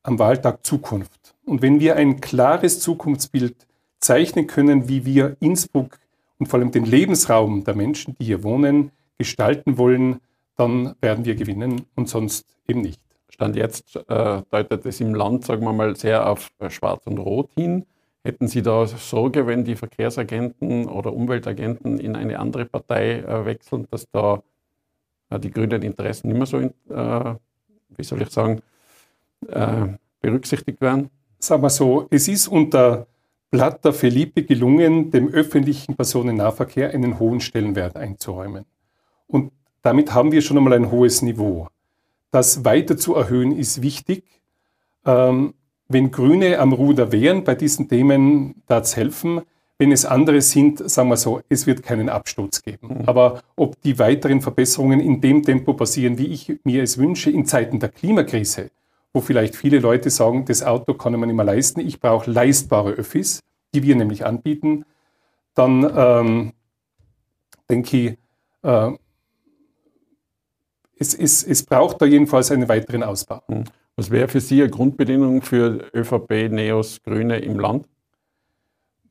am 0.04 0.20
Wahltag 0.20 0.66
Zukunft. 0.66 1.36
Und 1.46 1.62
wenn 1.62 1.80
wir 1.80 1.96
ein 1.96 2.20
klares 2.22 2.80
Zukunftsbild 2.80 3.56
zeichnen 4.00 4.48
können, 4.48 4.90
wie 4.90 5.06
wir 5.06 5.38
Innsbruck 5.40 5.98
und 6.38 6.48
vor 6.48 6.60
allem 6.60 6.72
den 6.72 6.86
Lebensraum 6.86 7.64
der 7.64 7.76
Menschen, 7.76 8.16
die 8.20 8.26
hier 8.26 8.44
wohnen, 8.44 8.92
gestalten 9.18 9.78
wollen, 9.78 10.20
dann 10.58 10.96
werden 11.02 11.26
wir 11.26 11.36
gewinnen 11.36 11.86
und 11.96 12.10
sonst 12.10 12.46
eben 12.68 12.82
nicht. 12.82 13.00
Stand 13.36 13.58
jetzt 13.58 13.98
äh, 13.98 14.42
deutet 14.50 14.86
es 14.86 15.02
im 15.02 15.14
Land, 15.14 15.44
sagen 15.44 15.66
wir 15.66 15.74
mal, 15.74 15.94
sehr 15.98 16.26
auf 16.26 16.52
äh, 16.60 16.70
Schwarz 16.70 17.06
und 17.06 17.18
Rot 17.18 17.50
hin. 17.58 17.86
Hätten 18.24 18.48
Sie 18.48 18.62
da 18.62 18.88
Sorge, 18.88 19.46
wenn 19.46 19.66
die 19.66 19.76
Verkehrsagenten 19.76 20.86
oder 20.86 21.12
Umweltagenten 21.12 22.00
in 22.00 22.16
eine 22.16 22.40
andere 22.40 22.64
Partei 22.64 23.20
äh, 23.20 23.46
wechseln, 23.46 23.88
dass 23.92 24.10
da 24.10 24.42
äh, 25.30 25.38
die 25.38 25.52
grünen 25.52 25.82
Interessen 25.82 26.30
nicht 26.30 26.38
mehr 26.38 26.46
so, 26.46 26.60
in, 26.60 26.70
äh, 26.90 27.36
wie 27.98 28.04
soll 28.04 28.22
ich 28.22 28.30
sagen, 28.30 28.62
äh, 29.50 29.88
berücksichtigt 30.22 30.80
werden? 30.80 31.10
Sagen 31.38 31.62
wir 31.62 31.70
so, 31.70 32.08
es 32.12 32.30
ist 32.30 32.48
unter 32.48 33.06
Blatter 33.52 33.92
Felipe 33.92 34.44
gelungen, 34.44 35.12
dem 35.12 35.28
öffentlichen 35.28 35.98
Personennahverkehr 35.98 36.92
einen 36.92 37.20
hohen 37.20 37.42
Stellenwert 37.42 37.98
einzuräumen. 37.98 38.64
Und 39.28 39.52
damit 39.82 40.14
haben 40.14 40.32
wir 40.32 40.42
schon 40.42 40.58
einmal 40.58 40.74
ein 40.74 40.90
hohes 40.90 41.22
Niveau. 41.22 41.68
Das 42.32 42.66
weiter 42.66 42.98
zu 42.98 43.16
erhöhen 43.16 43.58
ist 43.58 43.82
wichtig. 43.82 44.24
Ähm, 45.06 45.54
wenn 45.88 46.12
Grüne 46.12 46.60
am 46.60 46.74
Ruder 46.74 47.12
wären 47.12 47.44
bei 47.44 47.56
diesen 47.56 47.88
Themen, 47.88 48.64
das 48.68 48.96
helfen. 48.96 49.42
Wenn 49.78 49.92
es 49.92 50.06
andere 50.06 50.42
sind, 50.42 50.90
sagen 50.90 51.10
wir 51.10 51.18
so, 51.18 51.42
es 51.50 51.68
wird 51.68 51.84
keinen 51.84 52.10
Absturz 52.10 52.62
geben. 52.62 53.00
Mhm. 53.00 53.10
Aber 53.10 53.42
ob 53.56 53.80
die 53.82 54.00
weiteren 54.00 54.42
Verbesserungen 54.42 55.00
in 55.00 55.22
dem 55.22 55.44
Tempo 55.44 55.74
passieren, 55.74 56.18
wie 56.18 56.28
ich 56.28 56.60
mir 56.64 56.82
es 56.82 56.98
wünsche, 56.98 57.30
in 57.30 57.46
Zeiten 57.46 57.80
der 57.80 57.90
Klimakrise, 57.90 58.72
wo 59.14 59.22
vielleicht 59.22 59.56
viele 59.56 59.80
Leute 59.80 60.10
sagen, 60.10 60.46
das 60.46 60.64
Auto 60.64 60.94
kann 60.94 61.14
man 61.14 61.28
nicht 61.28 61.36
mehr 61.36 61.46
leisten, 61.46 61.82
ich 61.82 62.00
brauche 62.00 62.32
leistbare 62.32 62.92
Öffis, 62.92 63.42
die 63.74 63.84
wir 63.84 63.96
nämlich 63.96 64.26
anbieten, 64.26 64.86
dann 65.56 65.90
ähm, 65.96 66.54
denke 67.70 67.98
ich, 67.98 68.18
äh, 68.64 68.92
es, 70.98 71.14
es, 71.14 71.44
es 71.44 71.64
braucht 71.64 72.02
da 72.02 72.06
jedenfalls 72.06 72.52
einen 72.52 72.68
weiteren 72.70 73.04
Ausbau. 73.04 73.42
Mhm. 73.48 73.66
Was 73.96 74.12
wäre 74.12 74.28
für 74.28 74.42
Sie 74.42 74.62
eine 74.62 74.70
Grundbedingung 74.70 75.42
für 75.42 75.90
ÖVP, 75.94 76.52
NEOS, 76.52 77.02
Grüne 77.04 77.40
im 77.40 77.60
Land? 77.60 77.88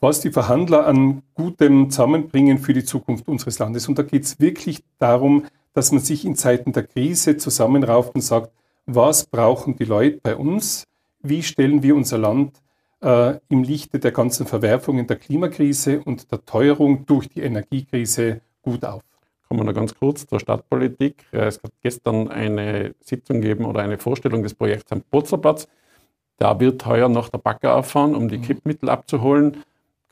Was 0.01 0.21
die 0.21 0.31
Verhandler 0.31 0.87
an 0.87 1.23
Gutem 1.35 1.89
zusammenbringen 1.89 2.59
für 2.59 2.75
die 2.75 2.85
Zukunft 2.85 3.27
unseres 3.27 3.59
Landes. 3.59 3.89
Und 3.89 3.99
da 3.99 4.03
geht 4.03 4.25
es 4.25 4.39
wirklich 4.39 4.85
darum, 4.99 5.47
dass 5.73 5.93
man 5.93 6.03
sich 6.03 6.27
in 6.27 6.37
Zeiten 6.37 6.73
der 6.73 6.87
Krise 6.87 7.39
zusammenrauft 7.39 8.15
und 8.15 8.21
sagt, 8.21 8.51
was 8.85 9.25
brauchen 9.25 9.77
die 9.77 9.85
Leute 9.85 10.21
bei 10.23 10.37
uns? 10.37 10.85
Wie 11.23 11.43
stellen 11.43 11.83
wir 11.83 11.97
unser 11.97 12.19
Land 12.19 12.53
äh, 13.01 13.39
im 13.49 13.63
Lichte 13.63 13.99
der 13.99 14.13
ganzen 14.13 14.47
Verwerfungen 14.47 15.07
der 15.07 15.17
Klimakrise 15.17 16.03
und 16.05 16.31
der 16.31 16.45
Teuerung 16.45 17.07
durch 17.07 17.31
die 17.31 17.41
Energiekrise 17.41 18.43
gut 18.61 18.85
auf? 18.85 19.03
Kommen 19.55 19.69
wir 19.69 19.73
noch 19.73 19.79
ganz 19.79 19.95
kurz 19.95 20.27
zur 20.27 20.41
Stadtpolitik. 20.41 21.27
Es 21.31 21.63
hat 21.63 21.71
gestern 21.81 22.27
eine 22.27 22.97
Sitzung 22.99 23.41
gegeben 23.41 23.67
oder 23.67 23.83
eine 23.83 23.99
Vorstellung 23.99 24.43
des 24.43 24.53
Projekts 24.53 24.91
am 24.91 25.03
Potzerplatz. 25.03 25.69
Da 26.39 26.59
wird 26.59 26.85
heuer 26.87 27.09
noch 27.09 27.29
der 27.29 27.39
Bagger 27.39 27.77
auffahren, 27.77 28.17
um 28.17 28.29
die 28.29 28.39
mhm. 28.39 28.43
Kippmittel 28.43 28.89
abzuholen. 28.89 29.59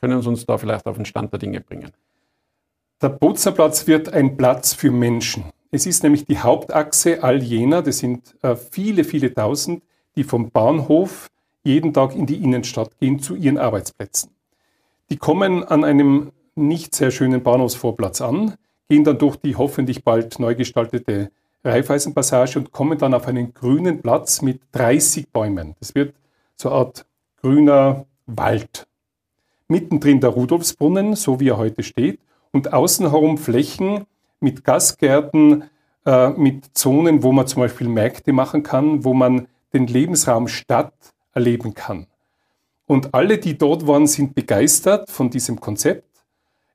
Können 0.01 0.23
Sie 0.23 0.29
uns 0.29 0.47
da 0.47 0.59
vielleicht 0.59 0.87
auf 0.87 0.95
den 0.95 1.07
Stand 1.07 1.33
der 1.33 1.41
Dinge 1.41 1.61
bringen? 1.61 1.91
Der 3.01 3.09
Boznerplatz 3.09 3.89
wird 3.89 4.13
ein 4.13 4.37
Platz 4.37 4.75
für 4.75 4.93
Menschen. 4.93 5.43
Es 5.73 5.87
ist 5.87 6.05
nämlich 6.05 6.25
die 6.25 6.39
Hauptachse 6.39 7.25
all 7.25 7.43
jener, 7.43 7.83
das 7.83 7.99
sind 7.99 8.37
äh, 8.43 8.55
viele, 8.55 9.03
viele 9.03 9.35
tausend, 9.35 9.83
die 10.15 10.23
vom 10.23 10.53
Bahnhof 10.53 11.31
jeden 11.65 11.93
Tag 11.93 12.15
in 12.15 12.27
die 12.27 12.45
Innenstadt 12.45 12.97
gehen 13.01 13.19
zu 13.19 13.35
ihren 13.35 13.59
Arbeitsplätzen. 13.59 14.31
Die 15.11 15.17
kommen 15.17 15.65
an 15.65 15.83
einem 15.83 16.31
nicht 16.55 16.95
sehr 16.95 17.11
schönen 17.11 17.43
Bahnhofsvorplatz 17.43 18.21
an 18.21 18.55
gehen 18.93 19.05
dann 19.05 19.17
durch 19.17 19.37
die 19.37 19.57
hoffentlich 19.57 20.05
bald 20.05 20.39
neu 20.39 20.55
gestaltete 20.55 21.31
Raiffeisenpassage 21.65 22.59
und 22.59 22.73
kommen 22.73 22.99
dann 22.99 23.15
auf 23.15 23.27
einen 23.27 23.55
grünen 23.55 24.03
Platz 24.03 24.43
mit 24.43 24.61
30 24.73 25.31
Bäumen. 25.31 25.75
Das 25.81 25.95
wird 25.95 26.15
so 26.57 26.69
eine 26.69 26.77
Art 26.77 27.07
grüner 27.41 28.05
Wald. 28.27 28.87
Mittendrin 29.67 30.21
der 30.21 30.29
Rudolfsbrunnen, 30.29 31.17
so 31.17 31.41
wie 31.41 31.49
er 31.49 31.57
heute 31.57 31.83
steht, 31.83 32.21
und 32.51 32.75
außen 32.75 33.09
herum 33.09 33.39
Flächen 33.39 34.05
mit 34.41 34.63
Gastgärten, 34.63 35.65
äh, 36.05 36.29
mit 36.29 36.77
Zonen, 36.77 37.23
wo 37.23 37.33
man 37.33 37.47
zum 37.47 37.63
Beispiel 37.63 37.89
Märkte 37.89 38.35
machen 38.35 38.63
kann, 38.63 39.07
wo 39.07 39.15
man 39.15 39.49
den 39.73 39.87
Lebensraum 39.87 40.49
Stadt 40.49 40.93
erleben 41.33 41.73
kann. 41.73 42.09
Und 42.85 43.15
alle, 43.15 43.39
die 43.39 43.57
dort 43.57 43.87
waren, 43.87 44.07
sind 44.07 44.35
begeistert 44.35 45.09
von 45.09 45.31
diesem 45.31 45.59
Konzept 45.59 46.12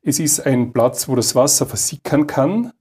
es 0.07 0.19
ist 0.19 0.45
ein 0.45 0.71
Platz, 0.71 1.09
wo 1.09 1.15
das 1.15 1.35
Wasser 1.35 1.65
versickern 1.65 2.27
kann 2.27 2.71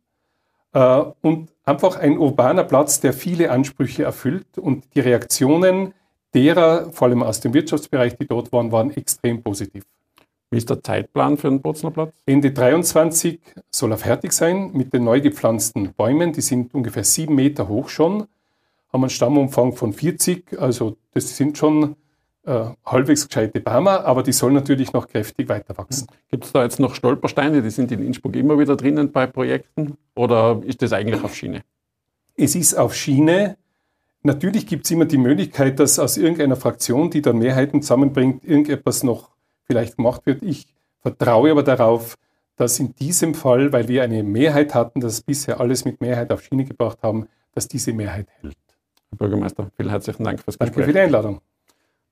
äh, 0.72 1.02
und 1.22 1.48
einfach 1.64 1.96
ein 1.96 2.18
urbaner 2.18 2.62
Platz, 2.62 3.00
der 3.00 3.12
viele 3.12 3.50
Ansprüche 3.50 4.04
erfüllt. 4.04 4.58
Und 4.58 4.84
die 4.94 5.00
Reaktionen 5.00 5.92
derer, 6.34 6.92
vor 6.92 7.08
allem 7.08 7.24
aus 7.24 7.40
dem 7.40 7.52
Wirtschaftsbereich, 7.52 8.16
die 8.16 8.28
dort 8.28 8.52
waren, 8.52 8.70
waren 8.70 8.92
extrem 8.92 9.42
positiv. 9.42 9.84
Wie 10.50 10.58
ist 10.58 10.70
der 10.70 10.80
Zeitplan 10.80 11.36
für 11.36 11.48
den 11.48 11.60
Bozener 11.60 11.90
Platz? 11.90 12.14
Ende 12.26 12.52
23 12.52 13.40
soll 13.72 13.90
er 13.90 13.98
fertig 13.98 14.32
sein 14.32 14.70
mit 14.72 14.92
den 14.94 15.02
neu 15.02 15.20
gepflanzten 15.20 15.94
Bäumen. 15.94 16.32
Die 16.32 16.40
sind 16.42 16.74
ungefähr 16.74 17.02
sieben 17.02 17.34
Meter 17.34 17.66
hoch 17.66 17.88
schon, 17.88 18.28
haben 18.92 19.02
einen 19.02 19.10
Stammumfang 19.10 19.72
von 19.72 19.92
40. 19.92 20.60
Also 20.60 20.96
das 21.12 21.36
sind 21.36 21.58
schon 21.58 21.96
äh, 22.46 22.70
halbwegs 22.84 23.26
gescheite 23.26 23.60
Bäume, 23.60 24.04
aber 24.04 24.22
die 24.22 24.32
sollen 24.32 24.54
natürlich 24.54 24.92
noch 24.92 25.08
kräftig 25.08 25.48
weiter 25.48 25.76
wachsen. 25.76 26.06
Gibt 26.30 26.44
es 26.44 26.52
da 26.52 26.62
jetzt 26.62 26.78
noch 26.78 26.94
Stolpersteine, 26.94 27.60
die 27.60 27.70
sind 27.70 27.90
in 27.92 28.02
Innsbruck 28.02 28.36
immer 28.36 28.58
wieder 28.58 28.76
drinnen 28.76 29.10
bei 29.12 29.26
Projekten 29.26 29.96
oder 30.14 30.62
ist 30.64 30.80
das 30.80 30.92
eigentlich 30.92 31.22
auf 31.22 31.34
Schiene? 31.34 31.62
Es 32.36 32.54
ist 32.54 32.74
auf 32.74 32.94
Schiene. 32.94 33.56
Natürlich 34.22 34.66
gibt 34.66 34.84
es 34.84 34.90
immer 34.92 35.06
die 35.06 35.18
Möglichkeit, 35.18 35.80
dass 35.80 35.98
aus 35.98 36.16
irgendeiner 36.16 36.56
Fraktion, 36.56 37.10
die 37.10 37.20
dann 37.20 37.38
Mehrheiten 37.38 37.82
zusammenbringt, 37.82 38.44
irgendetwas 38.44 39.02
noch 39.02 39.30
vielleicht 39.64 39.96
gemacht 39.96 40.24
wird. 40.24 40.42
Ich 40.42 40.66
vertraue 41.00 41.50
aber 41.50 41.62
darauf, 41.62 42.16
dass 42.56 42.78
in 42.78 42.94
diesem 42.94 43.34
Fall, 43.34 43.72
weil 43.72 43.88
wir 43.88 44.02
eine 44.02 44.22
Mehrheit 44.22 44.74
hatten, 44.74 45.00
dass 45.00 45.20
bisher 45.20 45.60
alles 45.60 45.84
mit 45.84 46.00
Mehrheit 46.00 46.32
auf 46.32 46.42
Schiene 46.42 46.64
gebracht 46.64 46.98
haben, 47.02 47.26
dass 47.54 47.68
diese 47.68 47.92
Mehrheit 47.92 48.28
hält. 48.40 48.56
Herr 49.10 49.18
Bürgermeister, 49.18 49.70
vielen 49.76 49.90
herzlichen 49.90 50.24
Dank 50.24 50.40
fürs 50.40 50.58
Danke 50.58 50.72
Gespräch. 50.72 50.86
für 50.86 50.92
die 50.92 51.00
Einladung. 51.00 51.40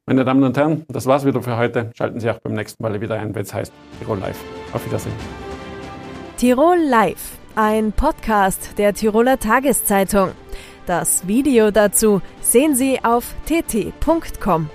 Meine 0.06 0.22
Damen 0.26 0.44
und 0.44 0.54
Herren, 0.58 0.84
das 0.88 1.06
war's 1.06 1.24
wieder 1.24 1.40
für 1.42 1.56
heute. 1.56 1.90
Schalten 1.94 2.20
Sie 2.20 2.28
auch 2.30 2.38
beim 2.38 2.52
nächsten 2.52 2.82
Mal 2.82 3.00
wieder 3.00 3.18
ein, 3.18 3.34
wenn 3.34 3.40
es 3.40 3.54
heißt 3.54 3.72
Tirol 3.98 4.18
Live. 4.18 4.38
Auf 4.74 4.84
Wiedersehen. 4.84 5.14
Tirol 6.36 6.76
Live, 6.76 7.38
ein 7.54 7.90
Podcast 7.92 8.76
der 8.76 8.92
Tiroler 8.92 9.38
Tageszeitung. 9.38 10.32
Das 10.84 11.26
Video 11.26 11.70
dazu 11.70 12.20
sehen 12.42 12.74
Sie 12.74 13.02
auf 13.02 13.34
tt.com. 13.46 14.68